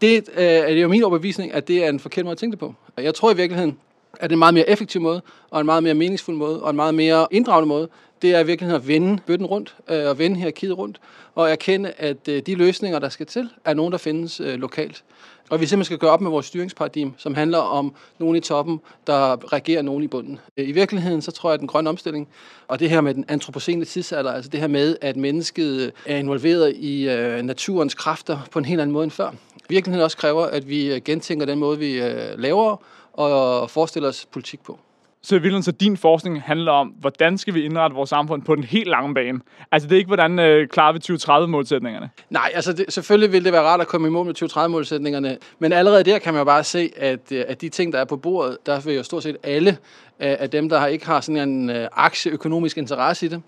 Det 0.00 0.28
øh, 0.36 0.44
er 0.44 0.68
jo 0.68 0.88
min 0.88 1.02
overbevisning, 1.02 1.52
at 1.52 1.68
det 1.68 1.84
er 1.84 1.88
en 1.88 2.00
forkert 2.00 2.24
måde 2.24 2.32
at 2.32 2.38
tænke 2.38 2.52
det 2.52 2.58
på. 2.58 2.74
Jeg 2.98 3.14
tror 3.14 3.32
i 3.32 3.36
virkeligheden, 3.36 3.78
at 4.12 4.22
det 4.22 4.32
er 4.32 4.36
en 4.36 4.38
meget 4.38 4.54
mere 4.54 4.68
effektiv 4.68 5.00
måde, 5.00 5.22
og 5.50 5.60
en 5.60 5.66
meget 5.66 5.82
mere 5.82 5.94
meningsfuld 5.94 6.36
måde, 6.36 6.62
og 6.62 6.70
en 6.70 6.76
meget 6.76 6.94
mere 6.94 7.26
inddragende 7.30 7.68
måde, 7.68 7.88
det 8.22 8.34
er 8.34 8.40
i 8.40 8.46
virkeligheden 8.46 8.82
at 8.82 8.88
vende 8.88 9.18
bøtten 9.26 9.46
rundt, 9.46 9.76
øh, 9.90 10.08
og 10.08 10.18
vende 10.18 10.36
hierarkiet 10.36 10.78
rundt, 10.78 11.00
og 11.34 11.50
erkende, 11.50 11.92
at 11.98 12.28
øh, 12.28 12.42
de 12.46 12.54
løsninger, 12.54 12.98
der 12.98 13.08
skal 13.08 13.26
til, 13.26 13.48
er 13.64 13.74
nogen, 13.74 13.92
der 13.92 13.98
findes 13.98 14.40
øh, 14.40 14.54
lokalt. 14.54 15.04
Og 15.50 15.60
vi 15.60 15.66
simpelthen 15.66 15.84
skal 15.84 15.98
gøre 15.98 16.10
op 16.10 16.20
med 16.20 16.30
vores 16.30 16.46
styringsparadigme, 16.46 17.12
som 17.16 17.34
handler 17.34 17.58
om 17.58 17.94
nogen 18.18 18.36
i 18.36 18.40
toppen, 18.40 18.80
der 19.06 19.52
regerer 19.52 19.82
nogen 19.82 20.04
i 20.04 20.06
bunden. 20.06 20.38
Øh, 20.56 20.68
I 20.68 20.72
virkeligheden, 20.72 21.22
så 21.22 21.30
tror 21.30 21.50
jeg, 21.50 21.54
at 21.54 21.60
den 21.60 21.68
grønne 21.68 21.90
omstilling, 21.90 22.28
og 22.68 22.80
det 22.80 22.90
her 22.90 23.00
med 23.00 23.14
den 23.14 23.24
antropocene 23.28 23.84
tidsalder, 23.84 24.32
altså 24.32 24.50
det 24.50 24.60
her 24.60 24.66
med, 24.66 24.96
at 25.00 25.16
mennesket 25.16 25.80
øh, 25.80 25.92
er 26.06 26.16
involveret 26.16 26.76
i 26.76 27.08
øh, 27.08 27.42
naturens 27.42 27.94
kræfter 27.94 28.38
på 28.50 28.58
en 28.58 28.64
helt 28.64 28.80
anden 28.80 28.92
måde 28.92 29.04
end 29.04 29.10
før. 29.10 29.30
Virkeligheden 29.68 30.04
også 30.04 30.16
kræver, 30.16 30.46
at 30.46 30.68
vi 30.68 30.94
øh, 30.94 31.00
gentænker 31.04 31.46
den 31.46 31.58
måde, 31.58 31.78
vi 31.78 32.00
øh, 32.00 32.38
laver 32.38 32.76
og 33.12 33.70
forestiller 33.70 34.08
os 34.08 34.26
politik 34.32 34.60
på. 34.60 34.78
Så 35.22 35.34
i 35.34 35.38
virkeligheden, 35.38 35.62
så 35.62 35.72
din 35.72 35.96
forskning 35.96 36.42
handler 36.42 36.72
om, 36.72 36.88
hvordan 36.88 37.38
skal 37.38 37.54
vi 37.54 37.64
indrette 37.64 37.94
vores 37.94 38.10
samfund 38.10 38.42
på 38.42 38.54
den 38.54 38.64
helt 38.64 38.88
lange 38.88 39.14
bane? 39.14 39.40
Altså 39.72 39.88
det 39.88 39.94
er 39.94 39.98
ikke, 39.98 40.08
hvordan 40.08 40.38
øh, 40.38 40.68
klarer 40.68 40.92
vi 40.92 40.98
2030-målsætningerne? 40.98 42.10
Nej, 42.30 42.50
altså 42.54 42.72
det, 42.72 42.92
selvfølgelig 42.92 43.32
vil 43.32 43.44
det 43.44 43.52
være 43.52 43.62
rart 43.62 43.80
at 43.80 43.86
komme 43.86 44.08
i 44.08 44.10
mål 44.10 44.26
med 44.26 44.42
2030-målsætningerne, 44.42 45.38
men 45.58 45.72
allerede 45.72 46.04
der 46.04 46.18
kan 46.18 46.34
man 46.34 46.40
jo 46.40 46.44
bare 46.44 46.64
se, 46.64 46.90
at, 46.96 47.32
øh, 47.32 47.44
at 47.48 47.60
de 47.60 47.68
ting, 47.68 47.92
der 47.92 47.98
er 47.98 48.04
på 48.04 48.16
bordet, 48.16 48.56
der 48.66 48.80
vil 48.80 48.94
jo 48.94 49.02
stort 49.02 49.22
set 49.22 49.36
alle 49.42 49.76
af 50.20 50.50
dem, 50.50 50.68
der 50.68 50.86
ikke 50.86 51.06
har 51.06 51.20
sådan 51.20 51.48
en 51.48 51.70
aktieøkonomisk 51.92 52.78
interesse 52.78 53.26
i 53.26 53.28
det, 53.28 53.42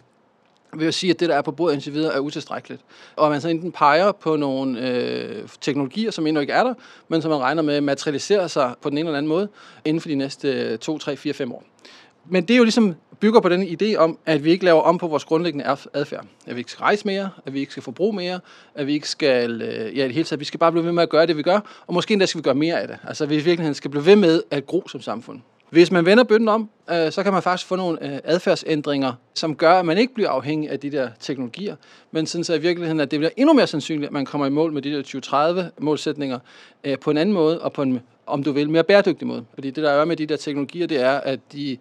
vil 0.77 0.85
jeg 0.85 0.95
sige, 0.95 1.11
at 1.11 1.21
det, 1.21 1.29
der 1.29 1.35
er 1.35 1.43
på 1.43 1.53
bordet 1.53 1.75
indtil 1.75 1.93
videre, 1.93 2.15
er 2.15 2.19
utilstrækkeligt. 2.19 2.83
Og 3.17 3.31
man 3.31 3.41
så 3.41 3.49
enten 3.49 3.73
peger 3.73 4.13
på 4.13 4.37
nogle 4.37 4.89
øh, 4.89 5.49
teknologier, 5.61 6.11
som 6.11 6.27
endnu 6.27 6.41
ikke 6.41 6.53
er 6.53 6.65
der, 6.65 6.75
men 7.09 7.23
som 7.23 7.31
man 7.31 7.41
regner 7.41 7.63
med 7.63 7.81
materialiserer 7.81 8.47
sig 8.47 8.75
på 8.83 8.91
den 8.91 8.99
ene 8.99 9.09
eller 9.09 9.19
anden 9.19 9.29
måde 9.29 9.49
inden 9.85 10.01
for 10.01 10.09
de 10.09 10.15
næste 10.15 10.77
2, 10.77 10.99
3, 10.99 11.17
4, 11.17 11.33
5 11.33 11.53
år. 11.53 11.65
Men 12.29 12.43
det 12.43 12.55
er 12.55 12.59
jo 12.59 12.65
ligesom 12.65 12.95
bygger 13.21 13.41
på 13.41 13.49
den 13.49 13.63
idé 13.63 13.97
om, 13.97 14.19
at 14.27 14.45
vi 14.45 14.51
ikke 14.51 14.65
laver 14.65 14.81
om 14.81 14.99
på 14.99 15.07
vores 15.07 15.25
grundlæggende 15.25 15.77
adfærd. 15.95 16.25
At 16.47 16.55
vi 16.57 16.61
ikke 16.61 16.71
skal 16.71 16.83
rejse 16.83 17.07
mere, 17.07 17.31
at 17.47 17.55
vi 17.55 17.61
ikke 17.61 17.73
skal 17.73 17.83
forbruge 17.83 18.13
mere, 18.13 18.41
at 18.75 18.87
vi 18.87 18.93
ikke 18.93 19.09
skal, 19.09 19.63
øh, 19.63 19.99
ja 19.99 20.05
i 20.05 20.07
det 20.07 20.15
hele 20.15 20.25
taget, 20.25 20.41
vi 20.41 20.45
skal 20.45 20.61
bare 20.61 20.73
blive 20.73 20.85
ved 20.85 20.93
med 20.93 21.03
at 21.03 21.09
gøre 21.09 21.27
det, 21.27 21.37
vi 21.37 21.43
gør, 21.43 21.61
og 21.87 21.95
måske 21.95 22.13
endda 22.13 22.27
skal 22.27 22.39
vi 22.39 22.43
gøre 22.43 22.55
mere 22.55 22.81
af 22.81 22.89
det. 22.89 22.99
Altså 23.09 23.27
vi 23.27 23.35
i 23.35 23.37
virkeligheden 23.37 23.75
skal 23.75 23.91
blive 23.91 24.07
ved 24.07 24.17
med 24.17 24.43
at 24.51 24.67
gro 24.67 24.89
som 24.89 25.01
samfund. 25.01 25.41
Hvis 25.71 25.91
man 25.91 26.07
vender 26.07 26.25
bøtten 26.25 26.49
om, 26.49 26.71
øh, 26.91 27.13
så 27.13 27.23
kan 27.23 27.33
man 27.33 27.43
faktisk 27.43 27.69
få 27.69 27.77
nogle 27.77 28.13
øh, 28.13 28.19
adfærdsændringer, 28.25 29.13
som 29.35 29.57
gør, 29.57 29.73
at 29.73 29.85
man 29.85 29.99
ikke 29.99 30.15
bliver 30.15 30.31
afhængig 30.31 30.71
af 30.71 30.81
de 30.81 30.91
der 30.91 31.09
teknologier, 31.21 31.77
men 32.11 32.27
sådan 32.27 32.45
så 32.45 32.55
i 32.55 32.59
virkeligheden, 32.59 33.01
at 33.01 33.11
det 33.11 33.19
bliver 33.19 33.31
endnu 33.37 33.53
mere 33.53 33.67
sandsynligt, 33.67 34.07
at 34.07 34.13
man 34.13 34.25
kommer 34.25 34.47
i 34.47 34.51
mål 34.51 34.73
med 34.73 34.83
de 34.83 34.93
der 34.93 35.03
2030-målsætninger 35.03 36.39
øh, 36.85 36.99
på 36.99 37.11
en 37.11 37.17
anden 37.17 37.33
måde, 37.33 37.61
og 37.61 37.73
på 37.73 37.83
en, 37.83 38.01
om 38.27 38.43
du 38.43 38.53
vil, 38.53 38.71
mere 38.71 38.85
bæredygtig 38.85 39.27
måde. 39.27 39.45
Fordi 39.55 39.71
det, 39.71 39.85
der 39.85 39.91
er 39.91 40.05
med 40.05 40.17
de 40.17 40.27
der 40.27 40.37
teknologier, 40.37 40.87
det 40.87 41.01
er, 41.01 41.13
at 41.13 41.41
de 41.53 41.77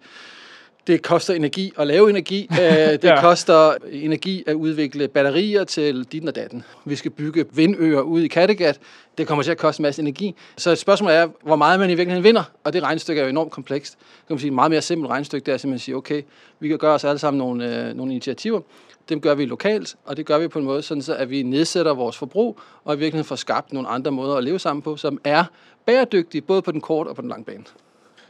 det 0.86 1.02
koster 1.02 1.34
energi 1.34 1.72
at 1.78 1.86
lave 1.86 2.10
energi. 2.10 2.48
det 2.50 3.04
ja. 3.04 3.20
koster 3.20 3.74
energi 3.90 4.44
at 4.46 4.54
udvikle 4.54 5.08
batterier 5.08 5.64
til 5.64 6.04
dit 6.04 6.28
og 6.28 6.34
datten. 6.34 6.64
Vi 6.84 6.96
skal 6.96 7.10
bygge 7.10 7.44
vindøer 7.52 8.00
ude 8.00 8.24
i 8.24 8.28
Kattegat. 8.28 8.80
Det 9.18 9.26
kommer 9.26 9.42
til 9.42 9.50
at 9.50 9.58
koste 9.58 9.80
en 9.80 9.82
masse 9.82 10.02
energi. 10.02 10.34
Så 10.56 10.74
spørgsmålet 10.74 11.16
er, 11.16 11.28
hvor 11.42 11.56
meget 11.56 11.80
man 11.80 11.90
i 11.90 11.94
virkeligheden 11.94 12.24
vinder. 12.24 12.42
Og 12.64 12.72
det 12.72 12.82
regnestykke 12.82 13.20
er 13.20 13.24
jo 13.24 13.30
enormt 13.30 13.50
komplekst. 13.50 13.98
Det 13.98 14.26
kan 14.26 14.34
man 14.34 14.38
sige, 14.38 14.48
et 14.48 14.54
meget 14.54 14.70
mere 14.70 14.82
simpelt 14.82 15.10
regnestykke, 15.10 15.46
det 15.46 15.54
er 15.54 15.58
simpelthen 15.58 15.74
at 15.74 15.80
sige, 15.80 15.96
okay, 15.96 16.22
vi 16.60 16.68
kan 16.68 16.78
gøre 16.78 16.94
os 16.94 17.04
alle 17.04 17.18
sammen 17.18 17.38
nogle, 17.38 17.88
øh, 17.88 17.96
nogle 17.96 18.12
initiativer. 18.12 18.60
Dem 19.08 19.20
gør 19.20 19.34
vi 19.34 19.44
lokalt, 19.44 19.96
og 20.04 20.16
det 20.16 20.26
gør 20.26 20.38
vi 20.38 20.48
på 20.48 20.58
en 20.58 20.64
måde, 20.64 20.82
sådan 20.82 21.02
så 21.02 21.14
at 21.14 21.30
vi 21.30 21.42
nedsætter 21.42 21.94
vores 21.94 22.16
forbrug, 22.16 22.60
og 22.84 22.94
i 22.94 22.98
virkeligheden 22.98 23.24
får 23.24 23.36
skabt 23.36 23.72
nogle 23.72 23.88
andre 23.88 24.10
måder 24.10 24.36
at 24.36 24.44
leve 24.44 24.58
sammen 24.58 24.82
på, 24.82 24.96
som 24.96 25.20
er 25.24 25.44
bæredygtige, 25.86 26.40
både 26.40 26.62
på 26.62 26.72
den 26.72 26.80
korte 26.80 27.08
og 27.08 27.16
på 27.16 27.22
den 27.22 27.28
lange 27.28 27.44
bane. 27.44 27.64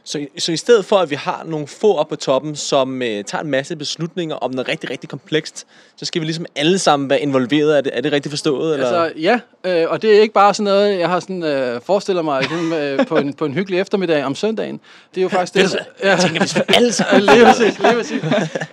Så, 0.03 0.27
så 0.37 0.51
i 0.51 0.57
stedet 0.57 0.85
for, 0.85 0.95
at 0.95 1.09
vi 1.09 1.15
har 1.15 1.43
nogle 1.45 1.67
få 1.67 1.95
op 1.95 2.07
på 2.07 2.15
toppen, 2.15 2.55
som 2.55 3.01
øh, 3.01 3.23
tager 3.23 3.43
en 3.43 3.49
masse 3.49 3.75
beslutninger 3.75 4.35
om 4.35 4.51
noget 4.51 4.67
rigtig, 4.67 4.89
rigtig 4.89 5.09
komplekst, 5.09 5.67
så 5.95 6.05
skal 6.05 6.21
vi 6.21 6.25
ligesom 6.25 6.45
alle 6.55 6.79
sammen 6.79 7.09
være 7.09 7.19
involveret. 7.19 7.77
Er 7.77 7.81
det, 7.81 7.97
er 7.97 8.01
det 8.01 8.11
rigtigt 8.11 8.31
forstået? 8.31 8.73
Eller? 8.73 8.91
Altså, 8.91 9.19
ja, 9.19 9.39
øh, 9.63 9.89
og 9.89 10.01
det 10.01 10.17
er 10.17 10.21
ikke 10.21 10.33
bare 10.33 10.53
sådan 10.53 10.63
noget, 10.63 10.99
jeg 10.99 11.09
har 11.09 11.19
sådan, 11.19 11.43
øh, 11.43 11.81
forestillet 11.81 12.25
mig 12.25 12.43
sådan, 12.43 12.73
øh, 12.73 13.05
på, 13.07 13.17
en, 13.17 13.33
på 13.33 13.45
en 13.45 13.53
hyggelig 13.53 13.79
eftermiddag 13.79 14.23
om 14.23 14.35
søndagen. 14.35 14.79
Det 15.15 15.21
er 15.21 15.23
jo 15.23 15.29
faktisk 15.29 15.53
det. 15.53 15.71
det 15.71 15.79
ja. 16.03 16.09
Jeg 16.09 16.19
tænker, 16.19 16.39
hvis 16.39 16.55
vi 16.55 16.61
alle 16.67 16.91
sammen... 16.91 17.21
lige 17.35 17.45
præcis, 17.45 17.79
lige 17.79 17.93
præcis. 17.93 18.23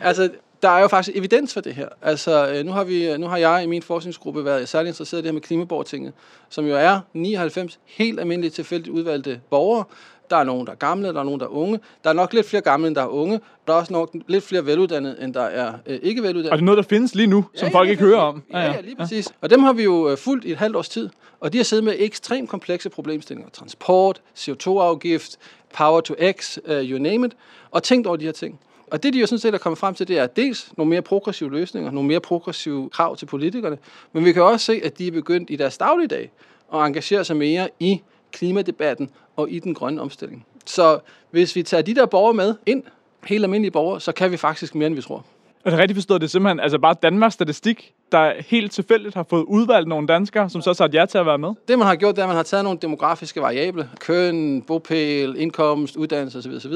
Altså, 0.01 0.29
der 0.63 0.69
er 0.69 0.81
jo 0.81 0.89
faktisk 0.89 1.17
evidens 1.17 1.55
for 1.55 1.61
det 1.61 1.75
her. 1.75 1.89
Altså, 2.03 2.49
øh, 2.49 2.67
nu 2.67 2.73
har, 2.73 2.85
vi, 2.85 3.17
nu 3.19 3.27
har 3.27 3.37
jeg 3.37 3.63
i 3.63 3.67
min 3.67 3.83
forskningsgruppe 3.83 4.45
været 4.45 4.69
særlig 4.69 4.89
interesseret 4.89 5.21
i 5.21 5.23
det 5.23 5.29
her 5.29 5.33
med 5.33 5.41
klimaborgertinget, 5.41 6.13
som 6.49 6.67
jo 6.67 6.77
er 6.77 7.01
99 7.13 7.79
helt 7.87 8.21
almindelige 8.21 8.51
tilfældigt 8.51 8.95
udvalgte 8.95 9.41
borgere, 9.51 9.85
der 10.31 10.37
er 10.37 10.45
nogen, 10.45 10.67
der 10.67 10.73
er 10.73 10.77
gamle, 10.77 11.09
der 11.09 11.21
er 11.21 11.25
nogen, 11.25 11.41
der 11.41 11.47
er 11.47 11.51
unge. 11.51 11.81
Der 12.05 12.11
er 12.11 12.15
nok 12.15 12.33
lidt 12.33 12.47
flere 12.47 12.63
gamle, 12.63 12.89
end 12.89 12.97
der 12.97 13.03
er 13.03 13.07
unge. 13.07 13.41
Der 13.67 13.73
er 13.73 13.77
også 13.77 13.93
nok 13.93 14.11
lidt 14.27 14.45
flere 14.45 14.67
veluddannede, 14.67 15.17
end 15.23 15.35
der 15.35 15.43
er 15.43 15.73
øh, 15.87 15.99
ikke 16.03 16.23
veluddannede. 16.23 16.53
Og 16.53 16.59
det 16.59 16.63
er 16.63 16.67
noget, 16.67 16.77
der 16.77 16.83
findes 16.83 17.15
lige 17.15 17.27
nu, 17.27 17.45
som 17.55 17.69
ja, 17.69 17.75
folk 17.75 17.91
ikke 17.91 18.03
hører 18.03 18.21
om. 18.21 18.43
Ja, 18.53 18.59
ja, 18.59 18.73
ja 18.73 18.81
lige 18.81 18.97
præcis. 18.97 19.27
Ja. 19.27 19.35
Og 19.41 19.51
dem 19.51 19.63
har 19.63 19.73
vi 19.73 19.83
jo 19.83 20.11
øh, 20.11 20.19
fulgt 20.19 20.45
i 20.45 20.53
et 20.53 20.59
halvt 20.59 20.77
års 20.77 20.89
tid. 20.89 21.09
Og 21.41 21.53
de 21.53 21.59
har 21.59 21.65
siddet 21.65 21.85
med 21.85 21.95
ekstremt 21.99 22.49
komplekse 22.49 22.91
problemstillinger. 22.91 23.51
Transport, 23.51 24.23
CO2-afgift, 24.37 25.37
power 25.75 26.01
to 26.01 26.15
X, 26.33 26.59
uh, 26.69 26.75
you 26.75 26.99
name 26.99 27.27
it. 27.27 27.33
Og 27.71 27.83
tænkt 27.83 28.07
over 28.07 28.17
de 28.17 28.25
her 28.25 28.33
ting. 28.33 28.61
Og 28.91 29.03
det, 29.03 29.13
de 29.13 29.21
jo 29.21 29.27
sådan 29.27 29.39
set 29.39 29.55
er 29.55 29.59
kommet 29.59 29.79
frem 29.79 29.95
til, 29.95 30.09
det 30.09 30.19
er 30.19 30.27
dels 30.27 30.73
nogle 30.77 30.91
mere 30.91 31.03
progressive 31.03 31.51
løsninger, 31.51 31.91
nogle 31.91 32.09
mere 32.09 32.21
progressive 32.21 32.91
krav 32.91 33.17
til 33.17 33.27
politikerne, 33.27 33.79
men 34.13 34.25
vi 34.25 34.33
kan 34.33 34.43
også 34.43 34.67
se, 34.67 34.81
at 34.85 34.99
de 34.99 35.07
er 35.07 35.11
begyndt 35.11 35.51
i 35.51 35.57
deres 35.57 35.79
dagligdag 35.79 36.31
at 36.75 36.87
engagere 36.87 37.25
sig 37.25 37.37
mere 37.37 37.69
i 37.81 38.01
klimadebatten 38.33 39.11
og 39.37 39.51
i 39.51 39.59
den 39.59 39.75
grønne 39.75 40.01
omstilling. 40.01 40.47
Så 40.67 40.99
hvis 41.31 41.57
vi 41.57 41.63
tager 41.63 41.83
de 41.83 41.95
der 41.95 42.07
borgere 42.07 42.35
med 42.35 42.55
ind, 42.67 42.83
helt 43.25 43.45
almindelige 43.45 43.71
borgere, 43.71 44.01
så 44.01 44.13
kan 44.13 44.33
vi 44.33 44.37
faktisk 44.37 44.75
mere, 44.75 44.87
end 44.87 44.95
vi 44.95 45.03
tror. 45.03 45.25
Er 45.65 45.71
det 45.71 45.79
rigtigt 45.79 45.97
forstået, 45.97 46.21
det 46.21 46.27
er 46.27 46.31
simpelthen 46.31 46.61
altså 46.61 46.79
bare 46.79 46.95
Danmarks 47.03 47.35
Statistik, 47.35 47.93
der 48.13 48.33
helt 48.47 48.73
tilfældigt 48.73 49.15
har 49.15 49.27
fået 49.31 49.43
udvalgt 49.43 49.89
nogle 49.89 50.07
danskere, 50.07 50.51
som 50.51 50.63
så 50.63 50.75
sagt 50.75 50.95
ja 50.95 51.07
til 51.07 51.19
at 51.19 51.27
være 51.27 51.39
med? 51.39 51.49
Det, 51.69 51.79
man 51.79 51.87
har 51.87 51.97
gjort, 51.97 52.17
det 52.17 52.23
er, 52.23 52.25
at 52.25 52.29
man 52.29 52.37
har 52.37 52.43
taget 52.43 52.65
nogle 52.65 52.79
demografiske 52.83 53.41
variable. 53.41 53.91
Køn, 54.01 54.63
bopæl, 54.63 55.35
indkomst, 55.39 55.97
uddannelse 55.97 56.39
osv. 56.39 56.53
osv. 56.53 56.73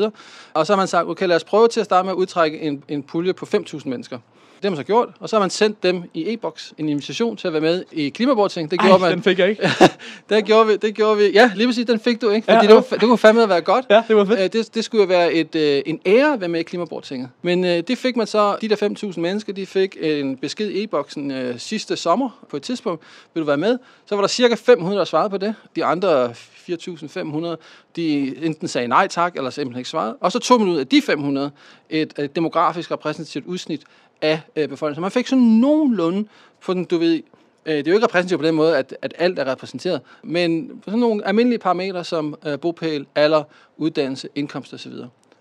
Og 0.54 0.66
så 0.66 0.72
har 0.72 0.76
man 0.76 0.88
sagt, 0.88 1.08
okay, 1.08 1.26
lad 1.26 1.36
os 1.36 1.44
prøve 1.44 1.68
til 1.68 1.80
at 1.80 1.86
starte 1.86 2.04
med 2.04 2.12
at 2.12 2.16
udtrække 2.16 2.60
en, 2.60 2.84
en 2.88 3.02
pulje 3.02 3.32
på 3.32 3.46
5.000 3.54 3.88
mennesker. 3.88 4.18
Det 4.62 4.68
har 4.68 4.70
man 4.70 4.76
så 4.76 4.82
gjort, 4.82 5.08
og 5.20 5.28
så 5.28 5.36
har 5.36 5.40
man 5.40 5.50
sendt 5.50 5.82
dem 5.82 6.02
i 6.14 6.32
e-boks 6.32 6.74
en 6.78 6.88
invitation 6.88 7.36
til 7.36 7.46
at 7.46 7.52
være 7.52 7.62
med 7.62 7.84
i 7.92 8.08
klimaborting. 8.08 8.70
Det 8.70 8.80
gjorde 8.80 8.94
Ej, 8.94 8.98
man. 8.98 9.12
den 9.12 9.22
fik 9.22 9.38
jeg 9.38 9.48
ikke. 9.48 9.68
det 10.28 10.44
gjorde 10.44 10.66
vi, 10.66 10.76
det 10.76 10.94
gjorde 10.94 11.16
vi. 11.16 11.30
Ja, 11.30 11.50
lige 11.54 11.68
præcis, 11.68 11.86
den 11.86 12.00
fik 12.00 12.20
du 12.20 12.30
ikke, 12.30 12.44
fordi 12.44 12.56
ja, 12.56 12.62
det, 12.62 12.74
var, 12.74 12.96
det 12.96 13.00
kunne 13.00 13.18
fandme 13.18 13.48
være 13.48 13.60
godt. 13.60 13.86
Ja, 13.90 14.02
det 14.08 14.16
var 14.16 14.24
fedt. 14.24 14.40
Øh, 14.40 14.52
det, 14.52 14.74
det 14.74 14.84
skulle 14.84 15.02
jo 15.02 15.08
være 15.08 15.32
et, 15.32 15.54
øh, 15.54 15.82
en 15.86 16.00
ære 16.06 16.32
at 16.32 16.40
være 16.40 16.48
med 16.48 16.60
i 16.60 16.62
klimabortinget. 16.62 17.28
Men 17.42 17.64
øh, 17.64 17.82
det 17.88 17.98
fik 17.98 18.16
man 18.16 18.26
så, 18.26 18.56
de 18.60 18.68
der 18.68 18.76
5.000 19.12 19.20
mennesker, 19.20 19.52
de 19.52 19.66
fik 19.66 19.96
en 20.00 20.36
besked 20.36 20.70
i 20.70 20.82
e-boksen 20.82 21.30
øh, 21.30 21.58
sidste 21.58 21.96
sommer 21.96 22.46
på 22.50 22.56
et 22.56 22.62
tidspunkt. 22.62 23.02
Vil 23.34 23.40
du 23.40 23.46
være 23.46 23.56
med? 23.56 23.78
Så 24.06 24.14
var 24.14 24.22
der 24.22 24.28
cirka 24.28 24.54
500, 24.54 24.98
der 24.98 25.04
svarede 25.04 25.30
på 25.30 25.38
det. 25.38 25.54
De 25.76 25.84
andre 25.84 26.30
4.500, 26.70 27.56
de 27.96 28.36
enten 28.46 28.68
sagde 28.68 28.88
nej 28.88 29.08
tak, 29.08 29.36
eller 29.36 29.50
simpelthen 29.50 29.80
ikke 29.80 29.90
svarede. 29.90 30.16
Og 30.20 30.32
så 30.32 30.38
tog 30.38 30.60
man 30.60 30.68
ud 30.68 30.76
af 30.76 30.86
de 30.86 31.02
500 31.02 31.50
et, 31.90 32.12
et 32.18 32.36
demografisk 32.36 32.90
repræsentativt 32.90 33.46
udsnit 33.46 33.82
af 34.22 34.40
øh, 34.56 34.68
befolkningen. 34.68 34.94
Så 34.94 35.00
man 35.00 35.10
fik 35.10 35.26
sådan 35.26 35.44
nogenlunde 35.44 36.28
på 36.60 36.74
den, 36.74 36.84
du 36.84 36.98
ved, 36.98 37.22
øh, 37.66 37.74
det 37.74 37.86
er 37.86 37.90
jo 37.90 37.94
ikke 37.94 38.06
repræsentativt 38.06 38.40
på 38.40 38.46
den 38.46 38.54
måde, 38.54 38.78
at, 38.78 38.96
at 39.02 39.14
alt 39.18 39.38
er 39.38 39.46
repræsenteret, 39.52 40.00
men 40.22 40.68
på 40.68 40.84
sådan 40.90 41.00
nogle 41.00 41.26
almindelige 41.26 41.58
parametre 41.58 42.04
som 42.04 42.34
øh, 42.46 42.60
bopæl, 42.60 43.06
alder, 43.14 43.42
uddannelse, 43.76 44.28
indkomst 44.34 44.74
osv. 44.74 44.92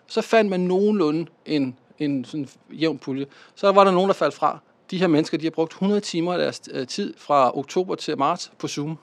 Så 0.08 0.22
fandt 0.22 0.50
man 0.50 0.60
nogenlunde 0.60 1.26
en, 1.46 1.76
en 2.00 2.26
sådan 2.26 2.48
jævn 2.72 2.98
pulje. 2.98 3.26
Så 3.56 3.72
var 3.72 3.84
der 3.84 3.92
nogen, 3.92 4.08
der 4.08 4.14
faldt 4.14 4.36
fra. 4.36 4.60
De 4.92 4.98
her 4.98 5.08
mennesker, 5.08 5.38
de 5.38 5.46
har 5.46 5.52
brugt 5.52 5.72
100 5.72 6.02
timer 6.02 6.34
af 6.34 6.40
deres 6.40 6.62
øh, 6.72 6.88
tid 6.88 7.14
fra 7.18 7.58
oktober 7.58 7.96
til 7.96 8.18
marts 8.18 8.52
på 8.60 8.68
Zoom. 8.68 8.98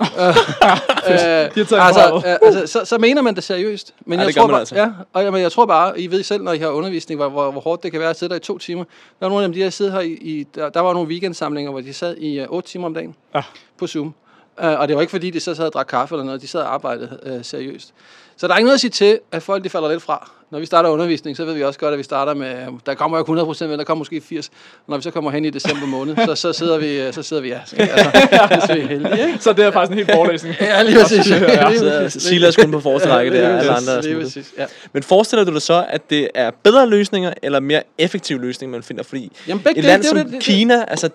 øh, 0.00 0.28
øh, 0.28 1.50
altså, 1.86 2.22
øh, 2.26 2.36
altså, 2.42 2.66
så, 2.66 2.84
så 2.84 2.98
mener 2.98 3.22
man 3.22 3.34
det 3.34 3.44
seriøst. 3.44 3.94
Men 4.06 4.12
Ja, 4.12 4.18
jeg 4.20 4.26
det 4.26 4.34
tror 4.36 4.46
man 4.46 4.52
bare, 4.52 4.60
altså. 4.60 4.74
ja, 4.74 4.88
og 5.12 5.22
jeg, 5.24 5.32
men 5.32 5.42
jeg 5.42 5.52
tror 5.52 5.66
bare, 5.66 6.00
I 6.00 6.10
ved 6.10 6.22
selv, 6.22 6.42
når 6.42 6.52
I 6.52 6.58
har 6.58 6.68
undervisning, 6.68 7.20
hvor, 7.20 7.28
hvor, 7.28 7.50
hvor 7.50 7.60
hårdt 7.60 7.82
det 7.82 7.90
kan 7.92 8.00
være 8.00 8.10
at 8.10 8.18
sidde 8.18 8.30
der 8.30 8.36
i 8.36 8.40
to 8.42 8.58
timer. 8.58 8.84
Der 9.20 9.26
er 9.26 9.30
nogle 9.30 9.44
af 9.44 9.48
dem, 9.48 9.54
de 9.54 9.62
har 9.62 9.70
siddet 9.70 9.92
her 9.92 10.00
i, 10.00 10.06
i 10.12 10.46
der, 10.54 10.68
der 10.68 10.80
var 10.80 10.92
nogle 10.92 11.08
weekendsamlinger, 11.08 11.70
hvor 11.70 11.80
de 11.80 11.92
sad 11.92 12.16
i 12.16 12.40
uh, 12.40 12.46
otte 12.48 12.68
timer 12.68 12.86
om 12.86 12.94
dagen 12.94 13.14
Ja. 13.34 13.42
på 13.78 13.86
Zoom. 13.86 14.14
Uh, 14.62 14.80
og 14.80 14.88
det 14.88 14.96
var 14.96 15.00
ikke 15.02 15.10
fordi, 15.10 15.30
de 15.30 15.40
så 15.40 15.54
sad 15.54 15.66
og 15.66 15.72
drak 15.72 15.86
kaffe 15.86 16.14
eller 16.14 16.24
noget, 16.24 16.42
de 16.42 16.48
sad 16.48 16.60
og 16.60 16.74
arbejdede 16.74 17.18
uh, 17.26 17.38
seriøst. 17.42 17.92
Så 18.36 18.46
der 18.46 18.54
er 18.54 18.58
ikke 18.58 18.64
noget 18.66 18.74
at 18.74 18.80
sige 18.80 18.90
til, 18.90 19.18
at 19.32 19.42
folk 19.42 19.64
de 19.64 19.68
falder 19.68 19.90
lidt 19.90 20.02
fra. 20.02 20.30
Når 20.50 20.58
vi 20.58 20.66
starter 20.66 20.88
undervisning, 20.88 21.36
så 21.36 21.44
ved 21.44 21.54
vi 21.54 21.62
også 21.62 21.78
godt, 21.78 21.92
at 21.92 21.98
vi 21.98 22.02
starter 22.02 22.34
med, 22.34 22.56
der 22.86 22.94
kommer 22.94 23.18
jo 23.18 23.22
ikke 23.22 23.26
100 23.28 23.46
procent, 23.46 23.70
men 23.70 23.78
der 23.78 23.84
kommer 23.84 24.00
måske 24.00 24.20
80. 24.20 24.50
Når 24.88 24.96
vi 24.96 25.02
så 25.02 25.10
kommer 25.10 25.30
hen 25.30 25.44
i 25.44 25.50
december 25.50 25.86
måned, 25.86 26.16
så, 26.26 26.34
så 26.34 26.52
sidder 26.52 26.78
vi, 26.78 27.00
øh, 27.00 27.12
så 27.12 27.22
sidder 27.22 27.42
vi, 27.42 27.48
ja, 27.48 27.60
så, 27.66 27.76
altså, 27.76 28.66
så 28.66 28.72
er 28.72 28.76
vi 28.76 28.86
heldige, 28.86 29.26
ikke? 29.26 29.38
Så 29.40 29.52
det 29.52 29.64
er 29.64 29.70
faktisk 29.70 29.90
en 29.90 29.96
helt 29.96 30.10
forelæsning. 30.12 30.54
Ja, 30.60 30.82
lige 30.82 31.00
præcis. 31.02 31.30
Ja. 31.30 32.08
Silas 32.08 32.56
kun 32.56 32.70
på 32.70 32.80
forreste 32.80 33.08
række, 33.08 33.32
det 33.32 33.44
er 33.44 33.58
alle 33.58 33.72
andre 33.72 33.92
er 33.92 34.02
Lige 34.02 34.20
præcis, 34.20 34.52
ja. 34.58 34.64
Men 34.92 35.02
forestiller 35.02 35.44
du 35.44 35.52
dig 35.52 35.62
så, 35.62 35.84
at 35.88 36.10
det 36.10 36.28
er 36.34 36.50
bedre 36.62 36.88
løsninger, 36.88 37.32
eller 37.42 37.60
mere 37.60 37.82
effektive 37.98 38.40
løsninger, 38.40 38.72
man 38.76 38.82
finder? 38.82 39.02
Fordi 39.02 39.32
Jamen, 39.48 39.62
begge 39.62 39.78
et 39.78 39.84
land 39.84 40.02
det 40.02 40.10
er 40.10 40.14
som 40.16 40.24
det- 40.24 40.32
det- 40.32 40.42
Kina, 40.42 40.84
altså, 40.88 41.10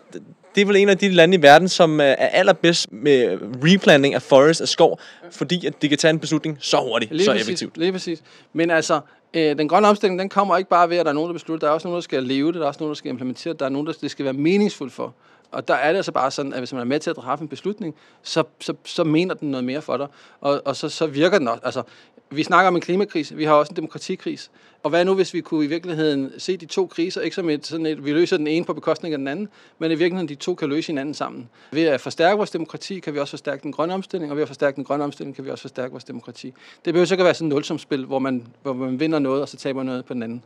det 0.55 0.61
er 0.61 0.65
vel 0.65 0.75
en 0.75 0.89
af 0.89 0.97
de 0.97 1.09
lande 1.09 1.37
i 1.37 1.41
verden, 1.41 1.69
som 1.69 2.01
øh, 2.01 2.05
er 2.05 2.27
allerbedst 2.27 2.91
med 2.91 3.39
replanting 3.63 4.15
af 4.15 4.21
forest, 4.21 4.61
af 4.61 4.67
skov, 4.67 4.99
fordi 5.31 5.65
at 5.65 5.81
de 5.81 5.89
kan 5.89 5.97
tage 5.97 6.09
en 6.09 6.19
beslutning 6.19 6.57
så 6.59 6.77
hurtigt, 6.77 7.11
Lige 7.11 7.25
så 7.25 7.31
præcis, 7.31 7.47
effektivt. 7.47 7.77
Lige 7.77 7.91
præcis. 7.91 8.21
Men 8.53 8.71
altså, 8.71 8.99
øh, 9.33 9.57
den 9.57 9.67
grønne 9.67 9.87
omstilling, 9.87 10.19
den 10.19 10.29
kommer 10.29 10.57
ikke 10.57 10.69
bare 10.69 10.89
ved, 10.89 10.97
at 10.97 11.05
der 11.05 11.11
er 11.11 11.15
nogen, 11.15 11.29
der 11.29 11.33
beslutter. 11.33 11.67
Der 11.67 11.71
er 11.71 11.75
også 11.75 11.87
nogen, 11.87 11.95
der 11.95 12.01
skal 12.01 12.23
leve 12.23 12.47
det. 12.47 12.55
Der 12.55 12.61
er 12.61 12.67
også 12.67 12.79
nogen, 12.79 12.89
der 12.89 12.95
skal 12.95 13.09
implementere 13.09 13.53
det. 13.53 13.59
Der 13.59 13.65
er 13.65 13.69
nogen, 13.69 13.87
der 13.87 13.93
det 14.01 14.11
skal 14.11 14.25
være 14.25 14.33
meningsfuldt 14.33 14.93
for. 14.93 15.13
Og 15.51 15.67
der 15.67 15.73
er 15.73 15.89
det 15.89 15.97
altså 15.97 16.11
bare 16.11 16.31
sådan, 16.31 16.53
at 16.53 16.59
hvis 16.59 16.73
man 16.73 16.81
er 16.81 16.85
med 16.85 16.99
til 16.99 17.09
at 17.09 17.15
træffe 17.15 17.43
en 17.43 17.47
beslutning, 17.47 17.95
så, 18.23 18.43
så, 18.59 18.73
så 18.85 19.03
mener 19.03 19.35
den 19.35 19.51
noget 19.51 19.63
mere 19.63 19.81
for 19.81 19.97
dig. 19.97 20.07
Og, 20.41 20.61
og 20.65 20.75
så, 20.75 20.89
så 20.89 21.05
virker 21.05 21.37
den 21.37 21.47
også. 21.47 21.61
Altså, 21.63 21.83
vi 22.31 22.43
snakker 22.43 22.67
om 22.67 22.75
en 22.75 22.81
klimakrise. 22.81 23.35
Vi 23.35 23.43
har 23.43 23.53
også 23.53 23.71
en 23.71 23.75
demokratikrise. 23.75 24.49
Og 24.83 24.89
hvad 24.89 25.05
nu, 25.05 25.13
hvis 25.13 25.33
vi 25.33 25.41
kunne 25.41 25.65
i 25.65 25.67
virkeligheden 25.67 26.31
se 26.37 26.57
de 26.57 26.65
to 26.65 26.87
kriser, 26.87 27.21
ikke 27.21 27.35
som 27.35 27.49
et, 27.49 27.65
sådan 27.65 27.85
et, 27.85 28.05
vi 28.05 28.11
løser 28.11 28.37
den 28.37 28.47
ene 28.47 28.65
på 28.65 28.73
bekostning 28.73 29.13
af 29.13 29.17
den 29.17 29.27
anden, 29.27 29.49
men 29.79 29.91
i 29.91 29.95
virkeligheden 29.95 30.29
de 30.29 30.35
to 30.35 30.55
kan 30.55 30.69
løse 30.69 30.87
hinanden 30.87 31.13
sammen. 31.13 31.49
Ved 31.71 31.83
at 31.83 32.01
forstærke 32.01 32.37
vores 32.37 32.51
demokrati, 32.51 32.99
kan 32.99 33.13
vi 33.13 33.19
også 33.19 33.31
forstærke 33.31 33.63
den 33.63 33.71
grønne 33.71 33.93
omstilling, 33.93 34.31
og 34.31 34.35
ved 34.37 34.41
at 34.41 34.49
forstærke 34.49 34.75
den 34.75 34.83
grønne 34.83 35.03
omstilling, 35.03 35.35
kan 35.35 35.45
vi 35.45 35.49
også 35.49 35.61
forstærke 35.61 35.91
vores 35.91 36.03
demokrati. 36.03 36.53
Det 36.85 36.93
behøver 36.93 37.05
så 37.05 37.13
ikke 37.13 37.21
at 37.21 37.25
være 37.25 37.33
sådan 37.33 37.47
et 37.47 37.53
nulsumspil, 37.53 38.05
hvor 38.05 38.19
man, 38.19 38.47
hvor 38.61 38.73
man 38.73 38.99
vinder 38.99 39.19
noget, 39.19 39.41
og 39.41 39.49
så 39.49 39.57
taber 39.57 39.83
noget 39.83 40.05
på 40.05 40.13
den 40.13 40.23
anden. 40.23 40.43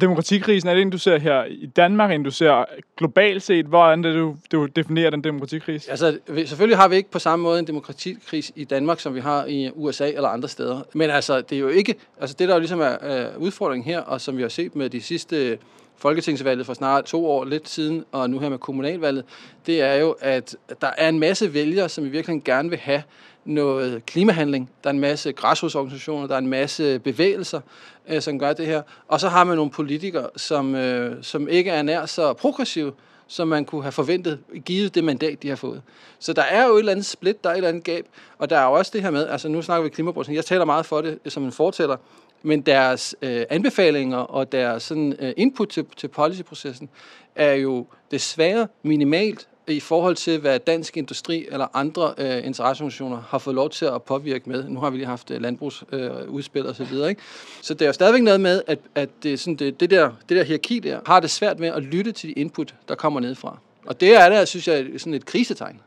Demokratikrisen, 0.00 0.68
er 0.68 0.74
det 0.74 0.82
en, 0.82 0.90
du 0.90 0.98
ser 0.98 1.18
her 1.18 1.44
i 1.44 1.66
Danmark, 1.66 2.10
en, 2.10 2.22
du 2.22 2.30
ser 2.30 2.64
globalt 2.96 3.42
set? 3.42 3.66
Hvordan 3.66 4.04
det, 4.04 4.14
du, 4.14 4.36
du 4.52 4.66
definerer 4.66 5.10
den 5.10 5.24
demokratikrise? 5.24 5.90
Altså, 5.90 6.18
selvfølgelig 6.46 6.78
har 6.78 6.88
vi 6.88 6.96
ikke 6.96 7.10
på 7.10 7.18
samme 7.18 7.42
måde 7.42 7.58
en 7.58 7.66
demokratikris 7.66 8.52
i 8.56 8.64
Danmark, 8.64 9.00
som 9.00 9.14
vi 9.14 9.20
har 9.20 9.46
i 9.46 9.70
USA 9.74 10.08
eller 10.08 10.28
andre 10.28 10.48
steder. 10.48 10.80
Men 10.94 11.10
altså, 11.10 11.40
det 11.40 11.56
er 11.56 11.60
jo 11.60 11.68
ikke... 11.68 11.94
Altså, 12.20 12.36
det 12.38 12.48
der 12.48 12.54
jo 12.54 12.58
ligesom 12.60 12.80
er 12.80 12.96
øh, 13.02 13.42
udfordringen 13.42 13.84
her, 13.84 14.00
og 14.00 14.20
som 14.20 14.36
vi 14.36 14.42
har 14.42 14.48
set 14.48 14.76
med 14.76 14.90
de 14.90 15.00
sidste 15.00 15.58
folketingsvalget 15.96 16.66
for 16.66 16.74
snart 16.74 17.04
to 17.04 17.26
år 17.26 17.44
lidt 17.44 17.68
siden, 17.68 18.04
og 18.12 18.30
nu 18.30 18.38
her 18.38 18.48
med 18.48 18.58
kommunalvalget, 18.58 19.24
det 19.66 19.82
er 19.82 19.94
jo, 19.94 20.16
at 20.20 20.56
der 20.80 20.90
er 20.98 21.08
en 21.08 21.18
masse 21.18 21.54
vælgere, 21.54 21.88
som 21.88 22.04
i 22.04 22.08
virkeligheden 22.08 22.42
gerne 22.42 22.70
vil 22.70 22.78
have 22.78 23.02
noget 23.46 24.06
klimahandling. 24.06 24.70
Der 24.84 24.90
er 24.90 24.94
en 24.94 25.00
masse 25.00 25.32
græsrodsorganisationer, 25.32 26.26
der 26.26 26.34
er 26.34 26.38
en 26.38 26.48
masse 26.48 26.98
bevægelser, 26.98 27.60
øh, 28.08 28.22
som 28.22 28.38
gør 28.38 28.52
det 28.52 28.66
her. 28.66 28.82
Og 29.08 29.20
så 29.20 29.28
har 29.28 29.44
man 29.44 29.56
nogle 29.56 29.70
politikere, 29.70 30.28
som, 30.36 30.74
øh, 30.74 31.16
som 31.22 31.48
ikke 31.48 31.70
er 31.70 31.82
nær 31.82 32.06
så 32.06 32.32
progressive, 32.32 32.92
som 33.26 33.48
man 33.48 33.64
kunne 33.64 33.82
have 33.82 33.92
forventet, 33.92 34.38
givet 34.64 34.94
det 34.94 35.04
mandat, 35.04 35.42
de 35.42 35.48
har 35.48 35.56
fået. 35.56 35.82
Så 36.18 36.32
der 36.32 36.42
er 36.42 36.66
jo 36.66 36.74
et 36.74 36.78
eller 36.78 36.92
andet 36.92 37.06
split, 37.06 37.44
der 37.44 37.50
er 37.50 37.54
et 37.54 37.56
eller 37.56 37.68
andet 37.68 37.84
gab, 37.84 38.06
og 38.38 38.50
der 38.50 38.58
er 38.58 38.64
jo 38.64 38.72
også 38.72 38.90
det 38.94 39.02
her 39.02 39.10
med, 39.10 39.26
altså 39.26 39.48
nu 39.48 39.62
snakker 39.62 39.82
vi 39.82 39.88
klimapolitik, 39.88 40.36
jeg 40.36 40.44
taler 40.44 40.64
meget 40.64 40.86
for 40.86 41.00
det 41.00 41.18
som 41.28 41.44
en 41.44 41.52
fortæller, 41.52 41.96
men 42.42 42.60
deres 42.60 43.16
øh, 43.22 43.44
anbefalinger 43.50 44.18
og 44.18 44.52
deres 44.52 44.82
sådan, 44.82 45.16
øh, 45.20 45.32
input 45.36 45.68
til, 45.68 45.86
til 45.96 46.08
policyprocessen 46.08 46.88
er 47.34 47.52
jo 47.52 47.86
desværre 48.10 48.68
minimalt 48.82 49.48
i 49.68 49.80
forhold 49.80 50.16
til, 50.16 50.38
hvad 50.38 50.58
dansk 50.58 50.96
industri 50.96 51.46
eller 51.50 51.66
andre 51.74 52.14
øh, 52.18 52.46
interesseorganisationer 52.46 53.22
har 53.28 53.38
fået 53.38 53.56
lov 53.56 53.70
til 53.70 53.84
at 53.84 54.02
påvirke 54.02 54.50
med. 54.50 54.68
Nu 54.68 54.80
har 54.80 54.90
vi 54.90 54.96
lige 54.96 55.06
haft 55.06 55.30
øh, 55.30 55.42
landbrugsudspil 55.42 56.00
øh, 56.00 56.28
udspil 56.28 56.66
og 56.66 56.74
så 56.74 56.84
videre. 56.84 57.08
Ikke? 57.08 57.22
Så 57.62 57.74
det 57.74 57.82
er 57.82 57.86
jo 57.86 57.92
stadigvæk 57.92 58.22
noget 58.22 58.40
med, 58.40 58.62
at, 58.66 58.78
at 58.94 59.08
det, 59.22 59.40
sådan, 59.40 59.56
det, 59.56 59.80
det, 59.80 59.90
der, 59.90 60.10
det 60.28 60.36
der 60.36 60.44
hierarki 60.44 60.78
der, 60.78 61.00
har 61.06 61.20
det 61.20 61.30
svært 61.30 61.58
med 61.58 61.68
at 61.68 61.82
lytte 61.82 62.12
til 62.12 62.28
de 62.28 62.32
input, 62.32 62.74
der 62.88 62.94
kommer 62.94 63.20
nedefra. 63.20 63.58
Og 63.86 64.00
det 64.00 64.16
er 64.16 64.28
det, 64.28 64.48
synes 64.48 64.68
jeg, 64.68 64.86
sådan 64.96 65.14
et 65.14 65.26
krisetegn. 65.26 65.80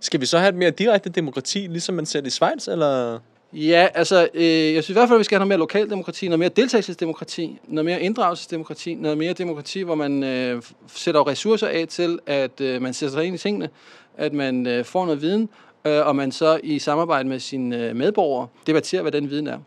Skal 0.00 0.20
vi 0.20 0.26
så 0.26 0.38
have 0.38 0.48
et 0.48 0.54
mere 0.54 0.70
direkte 0.70 1.10
demokrati, 1.10 1.58
ligesom 1.58 1.94
man 1.94 2.06
ser 2.06 2.20
det 2.20 2.26
i 2.26 2.30
Schweiz, 2.30 2.68
eller... 2.68 3.18
Ja, 3.52 3.88
altså, 3.94 4.28
øh, 4.34 4.74
jeg 4.74 4.84
synes 4.84 4.88
i 4.88 4.92
hvert 4.92 5.08
fald, 5.08 5.16
at 5.16 5.18
vi 5.18 5.24
skal 5.24 5.34
have 5.36 5.40
noget 5.40 5.48
mere 5.48 5.58
lokaldemokrati, 5.58 6.28
noget 6.28 6.38
mere 6.38 6.48
deltagelsesdemokrati, 6.48 7.58
noget 7.68 7.84
mere 7.84 8.00
inddragelsesdemokrati, 8.00 8.94
noget 8.94 9.18
mere 9.18 9.32
demokrati, 9.32 9.82
hvor 9.82 9.94
man 9.94 10.22
øh, 10.22 10.62
sætter 10.86 11.26
ressourcer 11.26 11.68
af 11.68 11.88
til, 11.88 12.18
at 12.26 12.60
øh, 12.60 12.82
man 12.82 12.94
sætter 12.94 13.12
sig 13.12 13.24
ind 13.24 13.34
i 13.34 13.38
tingene, 13.38 13.68
at 14.16 14.32
man 14.32 14.66
øh, 14.66 14.84
får 14.84 15.04
noget 15.04 15.22
viden, 15.22 15.48
øh, 15.84 16.06
og 16.06 16.16
man 16.16 16.32
så 16.32 16.60
i 16.62 16.78
samarbejde 16.78 17.28
med 17.28 17.40
sine 17.40 17.76
øh, 17.76 17.96
medborgere 17.96 18.48
debatterer, 18.66 19.02
hvad 19.02 19.12
den 19.12 19.30
viden 19.30 19.46
er. 19.46 19.58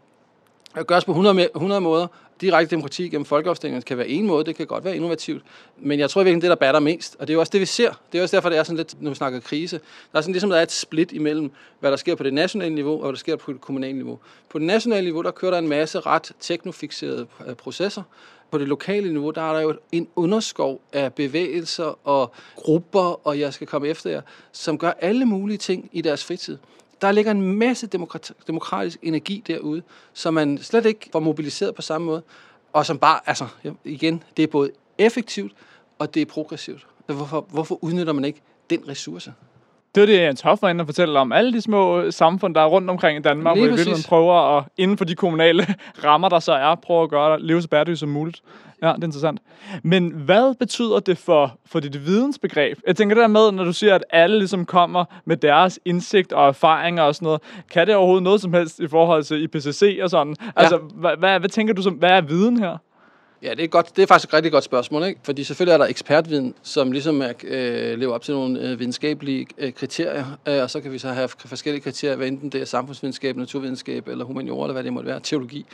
Det 0.76 0.88
gøres 0.88 1.06
på 1.06 1.12
100, 1.12 1.50
100 1.56 1.82
måder. 1.82 2.08
Direkte 2.41 2.72
demokrati 2.75 3.10
gennem 3.10 3.25
folkeafstemninger 3.25 3.81
kan 3.81 3.98
være 3.98 4.08
en 4.08 4.27
måde, 4.27 4.46
det 4.46 4.55
kan 4.55 4.67
godt 4.67 4.86
være 4.86 4.96
innovativt. 4.96 5.43
Men 5.77 6.00
jeg 6.00 6.10
tror 6.10 6.24
virkelig, 6.24 6.41
det 6.41 6.50
der 6.50 6.55
batter 6.55 6.79
mest, 6.79 7.15
og 7.19 7.27
det 7.27 7.34
er 7.34 7.36
jo 7.36 7.39
også 7.39 7.50
det, 7.50 7.62
vi 7.62 7.65
ser. 7.65 8.01
Det 8.12 8.17
er 8.17 8.22
også 8.22 8.36
derfor, 8.36 8.50
det 8.50 8.58
er 8.58 8.63
sådan 8.63 8.77
lidt, 8.77 9.01
når 9.01 9.12
vi 9.12 9.15
snakker 9.15 9.39
krise. 9.39 9.79
Der 10.12 10.17
er 10.17 10.22
sådan 10.22 10.34
ligesom, 10.34 10.50
der 10.50 10.58
er 10.58 10.63
et 10.63 10.72
split 10.72 11.12
imellem, 11.12 11.51
hvad 11.79 11.91
der 11.91 11.98
sker 11.98 12.15
på 12.15 12.24
det 12.24 12.34
nationale 12.34 12.75
niveau, 12.75 12.93
og 12.93 13.01
hvad 13.01 13.12
der 13.12 13.17
sker 13.17 13.36
på 13.36 13.53
det 13.53 13.62
kommunale 13.62 13.93
niveau. 13.93 14.19
På 14.50 14.60
det 14.60 14.67
nationale 14.67 15.05
niveau, 15.05 15.22
der 15.22 15.31
kører 15.31 15.51
der 15.51 15.58
en 15.58 15.67
masse 15.67 16.00
ret 16.00 16.31
teknofixerede 16.39 17.27
øh, 17.48 17.55
processer. 17.55 18.03
På 18.51 18.58
det 18.58 18.67
lokale 18.67 19.12
niveau, 19.12 19.31
der 19.31 19.41
er 19.41 19.53
der 19.53 19.62
jo 19.62 19.75
en 19.91 20.08
underskov 20.15 20.81
af 20.93 21.13
bevægelser 21.13 22.08
og 22.08 22.31
grupper, 22.55 23.27
og 23.27 23.39
jeg 23.39 23.53
skal 23.53 23.67
komme 23.67 23.88
efter 23.88 24.10
jer, 24.10 24.22
som 24.51 24.77
gør 24.77 24.91
alle 25.01 25.25
mulige 25.25 25.58
ting 25.58 25.89
i 25.91 26.01
deres 26.01 26.25
fritid. 26.25 26.58
Der 27.01 27.12
ligger 27.12 27.32
en 27.32 27.41
masse 27.41 27.88
demokrat- 27.88 28.32
demokratisk 28.48 29.00
energi 29.01 29.44
derude, 29.48 29.82
som 30.13 30.34
man 30.34 30.58
slet 30.58 30.86
ikke 30.86 31.10
får 31.12 31.20
mobiliseret 31.20 31.75
på 31.75 31.82
samme 31.82 32.06
måde, 32.08 32.22
og 32.74 32.86
som 32.86 33.00
bare, 33.00 33.20
altså 33.25 33.48
igen, 33.84 34.24
det 34.38 34.44
er 34.44 34.48
både 34.48 34.72
effektivt, 34.98 35.53
og 36.00 36.13
det 36.13 36.22
er 36.22 36.25
progressivt. 36.25 36.88
Så 37.08 37.13
Hvorfor, 37.13 37.46
hvorfor 37.50 37.84
udnytter 37.84 38.13
man 38.13 38.25
ikke 38.25 38.41
den 38.70 38.88
ressource? 38.88 39.34
Det 39.96 40.01
er 40.01 40.05
det, 40.05 40.19
Jens 40.22 40.41
Hoff 40.41 40.62
var 40.62 40.69
inde 40.69 40.81
og 40.81 40.86
fortælle 40.86 41.19
om. 41.19 41.31
Alle 41.31 41.53
de 41.53 41.62
små 41.62 42.12
samfund, 42.12 42.55
der 42.55 42.62
er 42.62 42.65
rundt 42.65 42.89
omkring 42.89 43.19
i 43.19 43.22
Danmark, 43.22 43.55
Lige 43.55 43.67
hvor 43.67 43.75
virkelig 43.75 44.05
prøver 44.08 44.58
at, 44.58 44.63
inden 44.77 44.98
for 44.98 45.05
de 45.05 45.15
kommunale 45.15 45.67
rammer, 46.05 46.29
der 46.29 46.39
så 46.39 46.53
er, 46.53 46.75
prøve 46.75 47.03
at 47.03 47.10
gøre 47.10 47.34
det, 47.34 47.46
leve 47.46 47.62
så 47.62 47.67
bæredygtigt 47.67 48.00
som 48.00 48.10
muligt. 48.10 48.41
Ja, 48.81 48.88
det 48.88 49.03
er 49.03 49.03
interessant. 49.03 49.39
Men 49.84 50.10
hvad 50.10 50.55
betyder 50.55 51.00
det 51.00 51.17
for, 51.17 51.58
for 51.65 51.79
dit 51.79 52.05
vidensbegreb? 52.05 52.77
Jeg 52.88 52.96
tænker 52.96 53.15
der 53.15 53.27
med, 53.27 53.51
når 53.51 53.63
du 53.63 53.74
siger, 53.74 53.96
at 53.96 54.03
alle 54.10 54.38
ligesom 54.38 54.65
kommer 54.65 55.05
med 55.25 55.38
deres 55.38 55.79
indsigt 55.86 56.34
og 56.34 56.48
erfaringer 56.48 57.03
og 57.03 57.15
sådan 57.15 57.25
noget. 57.25 57.41
Kan 57.72 57.88
det 57.88 57.96
overhovedet 57.96 58.24
noget 58.24 58.41
som 58.41 58.53
helst 58.53 58.79
i 58.79 58.88
forhold 58.88 59.24
til 59.24 59.43
IPCC 59.43 60.00
og 60.01 60.10
sådan? 60.10 60.36
Altså, 60.55 60.77
hvad, 60.77 61.12
hvad, 61.19 61.39
hvad 61.39 61.50
tænker 61.50 61.74
du 61.74 61.81
som, 61.81 61.93
hvad 61.93 62.10
er 62.10 62.22
viden 62.22 62.60
her? 62.60 62.77
Ja, 63.43 63.53
det 63.53 63.63
er, 63.63 63.67
godt, 63.67 63.96
det 63.96 64.01
er 64.01 64.08
faktisk 64.08 64.29
et 64.29 64.34
rigtig 64.34 64.51
godt 64.51 64.63
spørgsmål, 64.63 65.03
ikke? 65.03 65.19
fordi 65.24 65.43
selvfølgelig 65.43 65.74
er 65.74 65.77
der 65.77 65.86
ekspertviden, 65.86 66.53
som 66.63 66.91
ligesom 66.91 67.22
er, 67.22 67.34
øh, 67.43 68.00
lever 68.00 68.13
op 68.13 68.22
til 68.22 68.34
nogle 68.34 68.62
øh, 68.62 68.79
videnskabelige 68.79 69.48
øh, 69.58 69.74
kriterier, 69.74 70.25
øh, 70.48 70.63
og 70.63 70.69
så 70.69 70.81
kan 70.81 70.91
vi 70.91 71.00
så 71.00 71.10
have 71.10 71.29
forskellige 71.46 71.81
kriterier, 71.81 72.15
hvad 72.15 72.27
enten 72.27 72.50
det 72.50 72.62
er 72.62 72.65
samfundsvidenskab, 72.65 73.38
naturvidenskab 73.38 74.08
eller 74.08 74.25
humaniora, 74.25 74.65
eller 74.65 74.74
hvad 74.74 74.84
det 74.84 74.93
måtte 74.93 75.10
være, 75.10 75.19
teologi. 75.24 75.65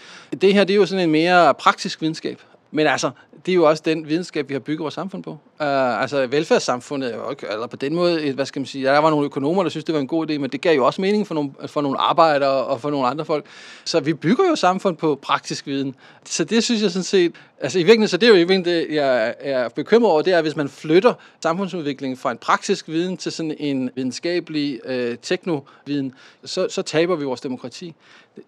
Det 0.42 0.54
her, 0.54 0.64
det 0.64 0.74
er 0.74 0.78
jo 0.78 0.86
sådan 0.86 1.04
en 1.04 1.12
mere 1.12 1.54
praktisk 1.54 2.02
videnskab, 2.02 2.42
men 2.72 2.88
altså, 2.88 3.12
det 3.46 3.52
er 3.52 3.56
jo 3.56 3.70
også 3.70 3.84
den 3.86 4.10
videnskab, 4.10 4.50
vi 4.50 4.54
har 4.54 4.60
bygget 4.60 4.80
vores 4.80 4.94
samfund 4.94 5.24
på. 5.24 5.38
Uh, 5.60 6.02
altså, 6.02 6.28
velfærdssamfundet 6.28 7.14
er 7.14 7.18
jo 7.18 7.30
ikke, 7.30 7.48
eller 7.52 7.68
på 7.68 7.76
den 7.76 7.96
måde, 7.96 8.32
hvad 8.32 8.46
skal 8.46 8.60
man 8.60 8.66
sige, 8.66 8.86
der 8.86 8.98
var 8.98 9.10
nogle 9.10 9.26
økonomer, 9.26 9.64
der 9.64 9.70
synes, 9.70 9.84
det 9.84 9.96
var 9.96 10.02
en 10.02 10.08
god 10.08 10.30
idé, 10.30 10.38
men 10.38 10.50
det 10.50 10.62
gav 10.62 10.76
jo 10.76 10.86
også 10.86 11.02
mening 11.02 11.28
for 11.28 11.36
nogle, 11.36 11.52
for 11.68 11.82
nogle 11.82 11.98
arbejdere 11.98 12.66
og 12.66 12.82
for 12.82 12.90
nogle 12.90 13.08
andre 13.08 13.26
folk. 13.26 13.46
Så 13.86 14.00
vi 14.00 14.14
bygger 14.14 14.50
jo 14.50 14.56
samfund 14.56 14.98
på 14.98 15.20
praktisk 15.22 15.68
viden. 15.68 15.96
Så 16.26 16.44
det 16.44 16.64
synes 16.64 16.82
jeg 16.82 16.92
sådan 16.92 17.04
set, 17.04 17.36
altså 17.60 17.80
i 17.80 17.84
virkeligheden, 17.84 18.08
så 18.08 18.18
det 18.18 18.26
er 18.26 18.30
jo 18.30 18.36
i 18.36 18.38
virkeligheden 18.38 18.88
det, 18.90 18.96
jeg 18.96 19.36
er 19.40 19.70
bekymret 19.70 20.12
over, 20.12 20.22
det 20.22 20.34
er, 20.34 20.42
hvis 20.42 20.56
man 20.56 20.70
flytter 20.70 21.14
samfundsudviklingen 21.44 22.18
fra 22.18 22.32
en 22.32 22.38
praktisk 22.38 22.88
viden 22.88 23.18
til 23.18 23.32
sådan 23.32 23.56
en 23.60 23.90
videnskabelig 23.96 24.80
øh, 24.86 25.18
teknoviden, 25.22 26.14
så, 26.46 26.68
så 26.70 26.82
taber 26.82 27.16
vi 27.16 27.26
vores 27.26 27.42
demokrati. 27.42 27.96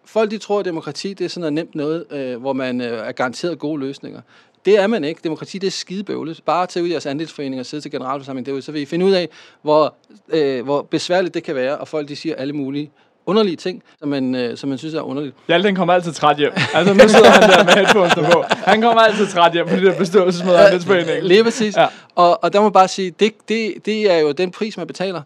Folk 0.06 0.32
de 0.32 0.38
tror, 0.38 0.60
at 0.60 0.66
demokrati 0.66 1.14
det 1.14 1.26
er 1.26 1.30
sådan 1.30 1.42
noget 1.42 1.54
nemt 1.54 1.76
noget, 1.76 2.06
øh, 2.12 2.42
hvor 2.42 2.54
man 2.54 2.82
øh, 2.82 3.08
er 3.08 3.12
garanteret 3.12 3.60
gode 3.60 3.80
løsninger. 3.80 4.22
Det 4.68 4.78
er 4.78 4.88
man 4.88 5.04
ikke. 5.04 5.22
Demokrati 5.24 5.58
det 5.58 5.68
er 5.68 5.72
skidebøvlet. 5.72 6.42
Bare 6.46 6.68
tage 6.68 6.84
ud 6.84 6.88
i 6.88 6.92
jeres 6.92 7.06
andelsforening 7.06 7.60
og 7.60 7.66
sidde 7.66 7.84
til 7.84 7.92
generalforsamling 7.92 8.46
derude, 8.46 8.62
så 8.62 8.72
vil 8.72 8.82
I 8.82 8.86
finde 8.86 9.06
ud 9.06 9.12
af, 9.12 9.30
hvor, 9.62 9.96
øh, 10.30 10.64
hvor 10.64 10.82
besværligt 10.82 11.34
det 11.34 11.44
kan 11.44 11.56
være, 11.56 11.78
og 11.78 11.88
folk 11.88 12.10
de 12.10 12.16
siger 12.16 12.36
alle 12.36 12.54
mulige 12.54 12.92
underlige 13.26 13.56
ting, 13.56 13.84
som 14.00 14.10
man, 14.10 14.36
øh, 14.36 14.58
som 14.58 14.70
man 14.70 14.78
synes 14.78 14.94
er 14.94 15.02
underligt. 15.02 15.36
Hjalte, 15.48 15.68
han 15.68 15.76
kommer 15.76 15.94
altid 15.94 16.14
træt 16.14 16.38
hjem. 16.38 16.52
Altså, 16.76 16.94
nu 16.94 17.00
sidder 17.00 17.30
han 17.30 17.50
der 17.50 17.64
med 17.64 17.74
headphones 17.74 18.16
på. 18.16 18.44
Han 18.50 18.82
kommer 18.82 19.02
altid 19.02 19.28
træt 19.28 19.54
hjem 19.54 19.68
på 19.68 19.76
de 19.76 19.86
der 19.86 19.98
beståelsesmøder 19.98 20.60
af 20.60 20.66
Andelsforeningen. 20.66 21.24
Lige 21.26 21.44
præcis. 21.44 21.76
Ja. 21.76 21.82
Ja. 21.82 21.88
Og, 22.16 22.44
og 22.44 22.54
der 22.54 22.62
må 22.62 22.70
bare 22.70 22.88
sige, 22.88 23.12
det, 23.12 23.34
det, 23.50 23.74
det 23.86 24.12
er 24.12 24.18
jo 24.18 24.32
den 24.32 24.52
pris, 24.52 24.78
man 24.78 24.88
betaler. 24.88 25.22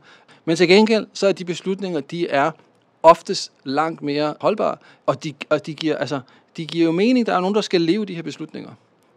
Men 0.45 0.55
til 0.55 0.67
gengæld, 0.67 1.07
så 1.13 1.27
er 1.27 1.31
de 1.31 1.45
beslutninger, 1.45 1.99
de 1.99 2.29
er 2.29 2.51
oftest 3.03 3.51
langt 3.63 4.01
mere 4.01 4.33
holdbare, 4.41 4.75
og 5.05 5.23
de, 5.23 5.33
og 5.49 5.65
de, 5.65 5.73
giver, 5.73 5.97
altså, 5.97 6.19
de 6.57 6.65
giver 6.65 6.85
jo 6.85 6.91
mening. 6.91 7.25
Der 7.25 7.35
er 7.35 7.39
nogen, 7.39 7.55
der 7.55 7.61
skal 7.61 7.81
leve 7.81 8.05
de 8.05 8.15
her 8.15 8.23
beslutninger. 8.23 8.71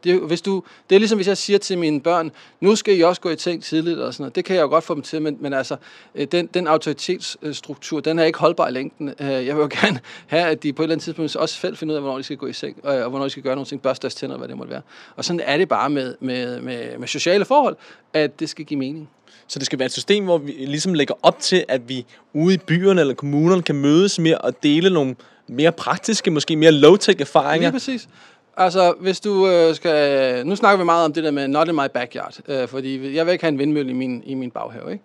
Det 0.04 0.20
hvis 0.20 0.42
du, 0.42 0.62
det 0.90 0.94
er 0.94 0.98
ligesom, 0.98 1.18
hvis 1.18 1.28
jeg 1.28 1.36
siger 1.36 1.58
til 1.58 1.78
mine 1.78 2.00
børn, 2.00 2.30
nu 2.60 2.76
skal 2.76 2.98
I 2.98 3.00
også 3.00 3.20
gå 3.20 3.30
i 3.30 3.36
ting 3.36 3.62
tidligt 3.62 3.98
og 3.98 4.14
sådan 4.14 4.22
noget. 4.22 4.36
Det 4.36 4.44
kan 4.44 4.56
jeg 4.56 4.62
jo 4.62 4.68
godt 4.68 4.84
få 4.84 4.94
dem 4.94 5.02
til, 5.02 5.22
men, 5.22 5.36
men 5.40 5.52
altså, 5.52 5.76
øh, 6.14 6.26
den, 6.32 6.46
den 6.46 6.66
autoritetsstruktur, 6.66 8.00
den 8.00 8.18
er 8.18 8.24
ikke 8.24 8.38
holdbar 8.38 8.68
i 8.68 8.72
længden. 8.72 9.08
Øh, 9.08 9.28
Jeg 9.28 9.56
vil 9.56 9.62
jo 9.62 9.68
gerne 9.82 10.00
have, 10.26 10.44
at 10.44 10.62
de 10.62 10.72
på 10.72 10.82
et 10.82 10.84
eller 10.84 10.94
andet 10.94 11.04
tidspunkt 11.04 11.36
også 11.36 11.54
selv 11.60 11.76
finder 11.76 11.92
ud 11.92 11.96
af, 11.96 12.02
hvornår 12.02 12.16
de 12.16 12.22
skal 12.22 12.36
gå 12.36 12.46
i 12.46 12.52
seng, 12.52 12.76
og, 12.82 12.96
og 12.96 13.10
hvornår 13.10 13.24
de 13.24 13.30
skal 13.30 13.42
gøre 13.42 13.54
nogle 13.54 13.66
ting, 13.66 13.82
børste 13.82 14.02
deres 14.02 14.14
tænder, 14.14 14.38
hvad 14.38 14.48
det 14.48 14.56
måtte 14.56 14.70
være. 14.70 14.82
Og 15.16 15.24
sådan 15.24 15.40
er 15.40 15.56
det 15.56 15.68
bare 15.68 15.90
med, 15.90 16.14
med, 16.20 16.60
med, 16.60 16.98
med 16.98 17.08
sociale 17.08 17.44
forhold, 17.44 17.76
at 18.12 18.40
det 18.40 18.48
skal 18.48 18.64
give 18.64 18.78
mening. 18.78 19.08
Så 19.46 19.58
det 19.58 19.66
skal 19.66 19.78
være 19.78 19.86
et 19.86 19.92
system, 19.92 20.24
hvor 20.24 20.38
vi 20.38 20.52
ligesom 20.52 20.94
lægger 20.94 21.14
op 21.22 21.38
til, 21.40 21.64
at 21.68 21.88
vi 21.88 22.06
ude 22.32 22.54
i 22.54 22.58
byerne 22.58 23.00
eller 23.00 23.14
kommunerne 23.14 23.62
kan 23.62 23.74
mødes 23.74 24.18
mere 24.18 24.38
og 24.38 24.62
dele 24.62 24.90
nogle 24.90 25.16
mere 25.46 25.72
praktiske, 25.72 26.30
måske 26.30 26.56
mere 26.56 26.70
low-tech 26.70 27.20
erfaringer. 27.20 27.68
Lige 27.68 27.72
præcis. 27.72 28.08
Altså, 28.56 28.94
hvis 29.00 29.20
du 29.20 29.48
øh, 29.48 29.74
skal... 29.74 30.46
Nu 30.46 30.56
snakker 30.56 30.78
vi 30.78 30.84
meget 30.84 31.04
om 31.04 31.12
det 31.12 31.24
der 31.24 31.30
med 31.30 31.48
not 31.48 31.68
in 31.68 31.74
my 31.74 31.88
backyard, 31.94 32.38
øh, 32.48 32.68
fordi 32.68 33.16
jeg 33.16 33.26
vil 33.26 33.32
ikke 33.32 33.44
have 33.44 33.52
en 33.52 33.58
vindmølle 33.58 33.90
i 33.90 33.94
min, 33.94 34.22
i 34.26 34.34
min 34.34 34.50
baghave, 34.50 34.92
ikke? 34.92 35.04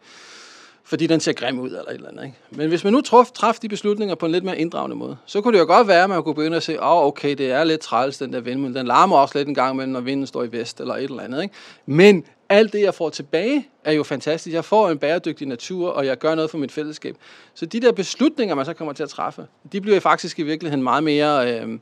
Fordi 0.83 1.07
den 1.07 1.19
ser 1.19 1.33
grim 1.33 1.59
ud 1.59 1.69
eller 1.69 1.81
et 1.81 1.93
eller 1.93 2.09
andet, 2.09 2.23
ikke? 2.23 2.37
Men 2.49 2.69
hvis 2.69 2.83
man 2.83 2.93
nu 2.93 3.01
traf, 3.01 3.25
traf 3.33 3.55
de 3.61 3.69
beslutninger 3.69 4.15
på 4.15 4.25
en 4.25 4.31
lidt 4.31 4.43
mere 4.43 4.59
inddragende 4.59 4.95
måde, 4.95 5.17
så 5.25 5.41
kunne 5.41 5.53
det 5.53 5.59
jo 5.59 5.65
godt 5.65 5.87
være, 5.87 6.03
at 6.03 6.09
man 6.09 6.23
kunne 6.23 6.35
begynde 6.35 6.57
at 6.57 6.63
se, 6.63 6.81
åh, 6.81 6.97
oh, 6.97 7.05
okay, 7.05 7.35
det 7.35 7.51
er 7.51 7.63
lidt 7.63 7.81
træls, 7.81 8.17
den 8.17 8.33
der 8.33 8.39
vindmølle. 8.39 8.79
Den 8.79 8.87
larmer 8.87 9.17
også 9.17 9.37
lidt 9.37 9.47
en 9.47 9.55
gang 9.55 9.73
imellem, 9.73 9.93
når 9.93 9.99
vinden 9.99 10.27
står 10.27 10.43
i 10.43 10.51
vest 10.51 10.79
eller 10.79 10.95
et 10.95 11.03
eller 11.03 11.23
andet, 11.23 11.43
ikke? 11.43 11.55
Men 11.85 12.23
alt 12.49 12.73
det, 12.73 12.81
jeg 12.81 12.93
får 12.93 13.09
tilbage, 13.09 13.67
er 13.83 13.91
jo 13.91 14.03
fantastisk. 14.03 14.53
Jeg 14.53 14.65
får 14.65 14.89
en 14.89 14.97
bæredygtig 14.97 15.47
natur, 15.47 15.89
og 15.89 16.05
jeg 16.05 16.17
gør 16.17 16.35
noget 16.35 16.51
for 16.51 16.57
mit 16.57 16.71
fællesskab. 16.71 17.15
Så 17.53 17.65
de 17.65 17.79
der 17.79 17.91
beslutninger, 17.91 18.55
man 18.55 18.65
så 18.65 18.73
kommer 18.73 18.93
til 18.93 19.03
at 19.03 19.09
træffe, 19.09 19.47
de 19.71 19.81
bliver 19.81 19.99
faktisk 19.99 20.39
i 20.39 20.43
virkeligheden 20.43 20.83
meget 20.83 21.03
mere, 21.03 21.53
øh, 21.53 21.79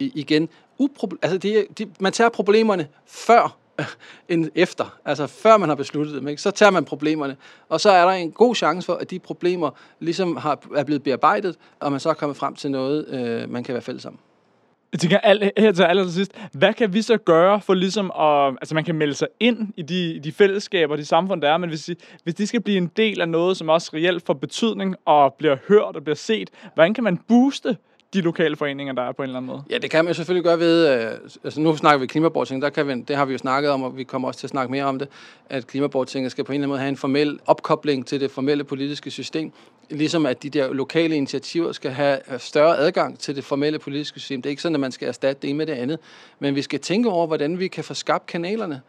igen, 0.00 0.48
uproble- 0.80 1.18
altså 1.22 1.38
de, 1.38 1.66
de, 1.78 1.86
man 2.00 2.12
tager 2.12 2.30
problemerne 2.30 2.88
før 3.06 3.56
end 4.28 4.50
efter. 4.54 4.98
Altså 5.04 5.26
før 5.26 5.56
man 5.56 5.68
har 5.68 5.76
besluttet 5.76 6.14
dem, 6.14 6.28
ikke? 6.28 6.42
så 6.42 6.50
tager 6.50 6.70
man 6.70 6.84
problemerne. 6.84 7.36
Og 7.68 7.80
så 7.80 7.90
er 7.90 8.04
der 8.04 8.12
en 8.12 8.30
god 8.30 8.54
chance 8.54 8.86
for, 8.86 8.94
at 8.94 9.10
de 9.10 9.18
problemer 9.18 9.70
ligesom 10.00 10.36
har, 10.36 10.62
er 10.76 10.84
blevet 10.84 11.02
bearbejdet, 11.02 11.56
og 11.80 11.90
man 11.90 12.00
så 12.00 12.10
er 12.10 12.14
kommet 12.14 12.36
frem 12.36 12.54
til 12.54 12.70
noget, 12.70 13.08
øh, 13.08 13.50
man 13.50 13.64
kan 13.64 13.72
være 13.72 13.82
fælles 13.82 14.04
om. 14.04 14.18
Jeg 14.92 15.00
tænker 15.00 15.18
al, 15.18 15.50
her 15.56 15.72
til 15.72 15.82
aller 15.82 16.08
sidst, 16.08 16.32
hvad 16.52 16.74
kan 16.74 16.92
vi 16.92 17.02
så 17.02 17.16
gøre 17.16 17.60
for 17.60 17.74
ligesom 17.74 18.10
at, 18.20 18.56
altså 18.60 18.74
man 18.74 18.84
kan 18.84 18.94
melde 18.94 19.14
sig 19.14 19.28
ind 19.40 19.68
i 19.76 19.82
de, 19.82 20.20
de 20.24 20.32
fællesskaber, 20.32 20.96
de 20.96 21.04
samfund, 21.04 21.42
der 21.42 21.50
er, 21.50 21.58
men 21.58 21.68
hvis 21.68 21.84
de, 21.84 21.96
hvis 22.24 22.34
de 22.34 22.46
skal 22.46 22.60
blive 22.60 22.78
en 22.78 22.90
del 22.96 23.20
af 23.20 23.28
noget, 23.28 23.56
som 23.56 23.68
også 23.68 23.90
reelt 23.94 24.26
får 24.26 24.34
betydning 24.34 24.96
og 25.04 25.34
bliver 25.34 25.56
hørt 25.68 25.96
og 25.96 26.02
bliver 26.02 26.16
set, 26.16 26.50
hvordan 26.74 26.94
kan 26.94 27.04
man 27.04 27.16
booste 27.16 27.76
de 28.14 28.20
lokale 28.20 28.56
foreninger, 28.56 28.92
der 28.92 29.02
er 29.02 29.12
på 29.12 29.22
en 29.22 29.28
eller 29.28 29.38
anden 29.38 29.46
måde? 29.46 29.62
Ja, 29.70 29.78
det 29.78 29.90
kan 29.90 30.04
man 30.04 30.14
selvfølgelig 30.14 30.44
gøre 30.44 30.58
ved, 30.58 30.88
øh, 30.88 31.10
altså 31.44 31.60
nu 31.60 31.76
snakker 31.76 31.98
vi 31.98 32.06
klimaborgting, 32.06 32.62
der 32.62 32.70
kan 32.70 32.88
vi, 32.88 33.00
det 33.00 33.16
har 33.16 33.24
vi 33.24 33.32
jo 33.32 33.38
snakket 33.38 33.70
om, 33.70 33.82
og 33.82 33.96
vi 33.96 34.04
kommer 34.04 34.28
også 34.28 34.40
til 34.40 34.46
at 34.46 34.50
snakke 34.50 34.70
mere 34.72 34.84
om 34.84 34.98
det, 34.98 35.08
at 35.48 35.66
klimabortinget 35.66 36.32
skal 36.32 36.44
på 36.44 36.52
en 36.52 36.54
eller 36.54 36.64
anden 36.64 36.68
måde 36.68 36.78
have 36.80 36.88
en 36.88 36.96
formel 36.96 37.38
opkobling 37.46 38.06
til 38.06 38.20
det 38.20 38.30
formelle 38.30 38.64
politiske 38.64 39.10
system, 39.10 39.52
ligesom 39.90 40.26
at 40.26 40.42
de 40.42 40.50
der 40.50 40.72
lokale 40.72 41.16
initiativer 41.16 41.72
skal 41.72 41.90
have 41.90 42.18
øh, 42.32 42.40
større 42.40 42.78
adgang 42.78 43.18
til 43.18 43.36
det 43.36 43.44
formelle 43.44 43.78
politiske 43.78 44.20
system. 44.20 44.42
Det 44.42 44.48
er 44.48 44.50
ikke 44.50 44.62
sådan, 44.62 44.76
at 44.76 44.80
man 44.80 44.92
skal 44.92 45.08
erstatte 45.08 45.42
det 45.42 45.50
ene 45.50 45.56
med 45.56 45.66
det 45.66 45.72
andet, 45.72 45.98
men 46.38 46.54
vi 46.54 46.62
skal 46.62 46.80
tænke 46.80 47.08
over, 47.08 47.26
hvordan 47.26 47.58
vi 47.58 47.68
kan 47.68 47.84
få 47.84 47.94
skabt 47.94 48.26
kanalerne. 48.26 48.80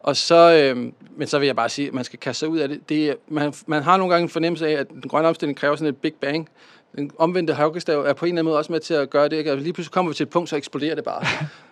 Og 0.00 0.16
så, 0.16 0.52
øh, 0.52 0.92
men 1.16 1.28
så 1.28 1.38
vil 1.38 1.46
jeg 1.46 1.56
bare 1.56 1.68
sige, 1.68 1.88
at 1.88 1.94
man 1.94 2.04
skal 2.04 2.18
kaste 2.18 2.38
sig 2.38 2.48
ud 2.48 2.58
af 2.58 2.68
det. 2.68 2.88
det 2.88 3.16
man, 3.28 3.54
man 3.66 3.82
har 3.82 3.96
nogle 3.96 4.12
gange 4.12 4.22
en 4.22 4.28
fornemmelse 4.28 4.68
af, 4.68 4.72
at 4.72 4.90
den 4.90 5.08
grønne 5.08 5.28
omstilling 5.28 5.58
kræver 5.58 5.76
sådan 5.76 5.88
et 5.88 5.96
big 5.96 6.14
bang. 6.14 6.48
Den 6.98 7.10
omvendte 7.18 7.54
hockeystav 7.54 8.00
er 8.00 8.12
på 8.12 8.24
en 8.24 8.28
eller 8.28 8.40
anden 8.40 8.44
måde 8.44 8.58
også 8.58 8.72
med 8.72 8.80
til 8.80 8.94
at 8.94 9.10
gøre 9.10 9.28
det. 9.28 9.36
Ikke? 9.36 9.52
Og 9.52 9.58
lige 9.58 9.72
pludselig 9.72 9.92
kommer 9.92 10.10
vi 10.10 10.14
til 10.14 10.22
et 10.24 10.30
punkt, 10.30 10.48
så 10.48 10.56
eksploderer 10.56 10.94
det 10.94 11.04
bare. 11.04 11.22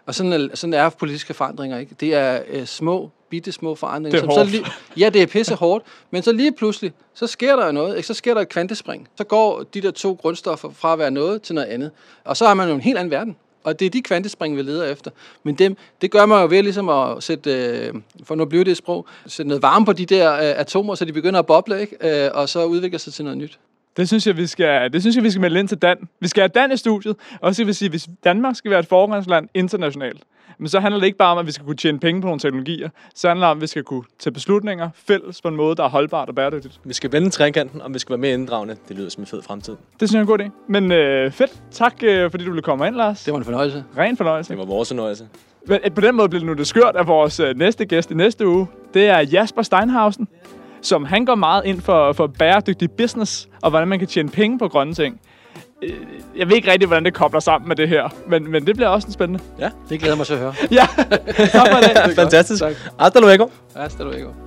og 0.06 0.14
sådan 0.14 0.32
er, 0.32 0.48
sådan 0.54 0.74
er 0.74 0.88
politiske 0.88 1.34
forandringer. 1.34 1.78
Ikke? 1.78 1.94
Det 2.00 2.14
er 2.14 2.40
øh, 2.48 2.66
små, 2.66 3.10
bitte 3.30 3.52
små 3.52 3.74
forandringer. 3.74 4.20
Det 4.20 4.28
er 4.28 4.34
som. 4.34 4.46
Så 4.46 4.50
lige, 4.50 4.66
ja, 4.96 5.08
det 5.08 5.22
er 5.22 5.26
pisse 5.26 5.54
hårdt. 5.54 5.84
Men 6.10 6.22
så 6.22 6.32
lige 6.32 6.52
pludselig, 6.52 6.92
så 7.14 7.26
sker 7.26 7.56
der 7.56 7.72
noget. 7.72 7.96
Ikke? 7.96 8.06
Så 8.06 8.14
sker 8.14 8.34
der 8.34 8.40
et 8.40 8.48
kvantespring. 8.48 9.08
Så 9.16 9.24
går 9.24 9.62
de 9.74 9.80
der 9.80 9.90
to 9.90 10.18
grundstoffer 10.20 10.70
fra 10.70 10.92
at 10.92 10.98
være 10.98 11.10
noget 11.10 11.42
til 11.42 11.54
noget 11.54 11.68
andet. 11.68 11.90
Og 12.24 12.36
så 12.36 12.46
har 12.46 12.54
man 12.54 12.68
jo 12.68 12.74
en 12.74 12.80
helt 12.80 12.98
anden 12.98 13.10
verden. 13.10 13.36
Og 13.64 13.80
det 13.80 13.86
er 13.86 13.90
de 13.90 14.02
kvantespring, 14.02 14.56
vi 14.56 14.62
leder 14.62 14.84
efter. 14.84 15.10
Men 15.42 15.54
dem, 15.54 15.76
det 16.00 16.10
gør 16.10 16.26
man 16.26 16.42
jo 16.42 16.48
ved 16.50 16.62
ligesom 16.62 16.88
at 16.88 17.22
sætte, 17.22 17.52
øh, 17.52 17.94
for 18.24 18.34
nu 18.34 18.44
bliver 18.44 18.64
det 18.64 18.70
et 18.70 18.76
sprog, 18.76 19.06
sætte 19.26 19.48
noget 19.48 19.62
varme 19.62 19.86
på 19.86 19.92
de 19.92 20.06
der 20.06 20.32
øh, 20.32 20.60
atomer, 20.60 20.94
så 20.94 21.04
de 21.04 21.12
begynder 21.12 21.38
at 21.38 21.46
boble, 21.46 21.80
ikke? 21.80 22.24
Øh, 22.24 22.30
og 22.34 22.48
så 22.48 22.64
udvikler 22.64 22.98
sig 22.98 23.12
til 23.12 23.24
noget 23.24 23.38
nyt. 23.38 23.58
Det 23.96 24.08
synes 24.08 24.26
jeg, 24.26 24.36
vi 24.36 24.46
skal, 24.46 24.92
det 24.92 25.00
synes 25.02 25.16
jeg, 25.16 25.24
vi 25.24 25.30
skal 25.30 25.40
melde 25.40 25.60
ind 25.60 25.68
til 25.68 25.78
Dan. 25.78 26.08
Vi 26.20 26.28
skal 26.28 26.40
have 26.40 26.48
Dan 26.48 26.72
i 26.72 26.76
studiet, 26.76 27.16
og 27.40 27.54
så 27.54 27.64
vil 27.64 27.74
sige, 27.74 27.88
hvis 27.88 28.08
Danmark 28.24 28.56
skal 28.56 28.70
være 28.70 28.80
et 28.80 28.86
foregangsland 28.86 29.48
internationalt, 29.54 30.22
men 30.58 30.68
så 30.68 30.80
handler 30.80 31.00
det 31.00 31.06
ikke 31.06 31.18
bare 31.18 31.32
om, 31.32 31.38
at 31.38 31.46
vi 31.46 31.52
skal 31.52 31.66
kunne 31.66 31.76
tjene 31.76 31.98
penge 31.98 32.20
på 32.20 32.26
nogle 32.26 32.40
teknologier. 32.40 32.88
Så 33.14 33.28
handler 33.28 33.46
det 33.46 33.50
om, 33.50 33.58
at 33.58 33.62
vi 33.62 33.66
skal 33.66 33.82
kunne 33.82 34.02
tage 34.18 34.32
beslutninger 34.32 34.90
fælles 34.94 35.42
på 35.42 35.48
en 35.48 35.56
måde, 35.56 35.76
der 35.76 35.84
er 35.84 35.88
holdbart 35.88 36.28
og 36.28 36.34
bæredygtigt. 36.34 36.80
Vi 36.84 36.94
skal 36.94 37.12
vende 37.12 37.30
trekanten, 37.30 37.82
og 37.82 37.94
vi 37.94 37.98
skal 37.98 38.10
være 38.12 38.18
mere 38.18 38.32
inddragende. 38.34 38.76
Det 38.88 38.96
lyder 38.96 39.08
som 39.08 39.22
en 39.22 39.26
fed 39.26 39.42
fremtid. 39.42 39.76
Det 40.00 40.08
synes 40.08 40.12
jeg 40.12 40.18
er 40.18 40.22
en 40.22 40.26
god 40.26 40.40
idé. 40.40 40.50
Men 40.68 40.92
øh, 40.92 41.32
fedt. 41.32 41.62
Tak, 41.70 41.94
øh, 42.02 42.30
fordi 42.30 42.44
du 42.44 42.50
ville 42.50 42.62
komme 42.62 42.86
ind, 42.86 42.96
Lars. 42.96 43.24
Det 43.24 43.32
var 43.32 43.38
en 43.38 43.44
fornøjelse. 43.44 43.84
Ren 43.96 44.16
fornøjelse. 44.16 44.50
Det 44.52 44.58
var 44.58 44.64
vores 44.64 44.88
fornøjelse. 44.88 45.28
Men, 45.66 45.78
øh, 45.84 45.90
På 45.94 46.00
den 46.00 46.16
måde 46.16 46.28
bliver 46.28 46.40
det 46.40 46.46
nu 46.46 46.52
det 46.54 46.66
skørt 46.66 46.96
af 46.96 47.06
vores 47.06 47.40
øh, 47.40 47.56
næste 47.56 47.84
gæst 47.84 48.10
i 48.10 48.14
næste 48.14 48.48
uge. 48.48 48.66
Det 48.94 49.06
er 49.08 49.18
Jasper 49.18 49.62
Steinhausen, 49.62 50.28
som 50.86 51.04
han 51.04 51.24
går 51.24 51.34
meget 51.34 51.62
ind 51.64 51.80
for, 51.80 52.12
for 52.12 52.26
bæredygtig 52.26 52.90
business, 52.90 53.48
og 53.62 53.70
hvordan 53.70 53.88
man 53.88 53.98
kan 53.98 54.08
tjene 54.08 54.28
penge 54.28 54.58
på 54.58 54.68
grønne 54.68 54.94
ting. 54.94 55.20
Øh, 55.82 55.90
Jeg 56.36 56.48
ved 56.48 56.56
ikke 56.56 56.72
rigtig, 56.72 56.86
hvordan 56.86 57.04
det 57.04 57.14
kobler 57.14 57.40
sammen 57.40 57.68
med 57.68 57.76
det 57.76 57.88
her, 57.88 58.08
men, 58.28 58.50
men 58.50 58.66
det 58.66 58.76
bliver 58.76 58.88
også 58.88 59.06
en 59.08 59.12
spændende. 59.12 59.44
Det 59.88 60.00
glæder 60.00 60.16
mig 60.16 60.26
til 60.26 60.32
at 60.34 60.38
høre. 60.40 60.54
Ja, 60.70 60.86
tak 61.52 61.68
for 61.72 61.80
det. 62.06 62.14
Fantastisk. 62.14 62.62
Tak. 62.62 62.74
Hasta 63.00 63.20
luego. 63.20 63.46
Hasta 63.76 64.02
luego. 64.02 64.45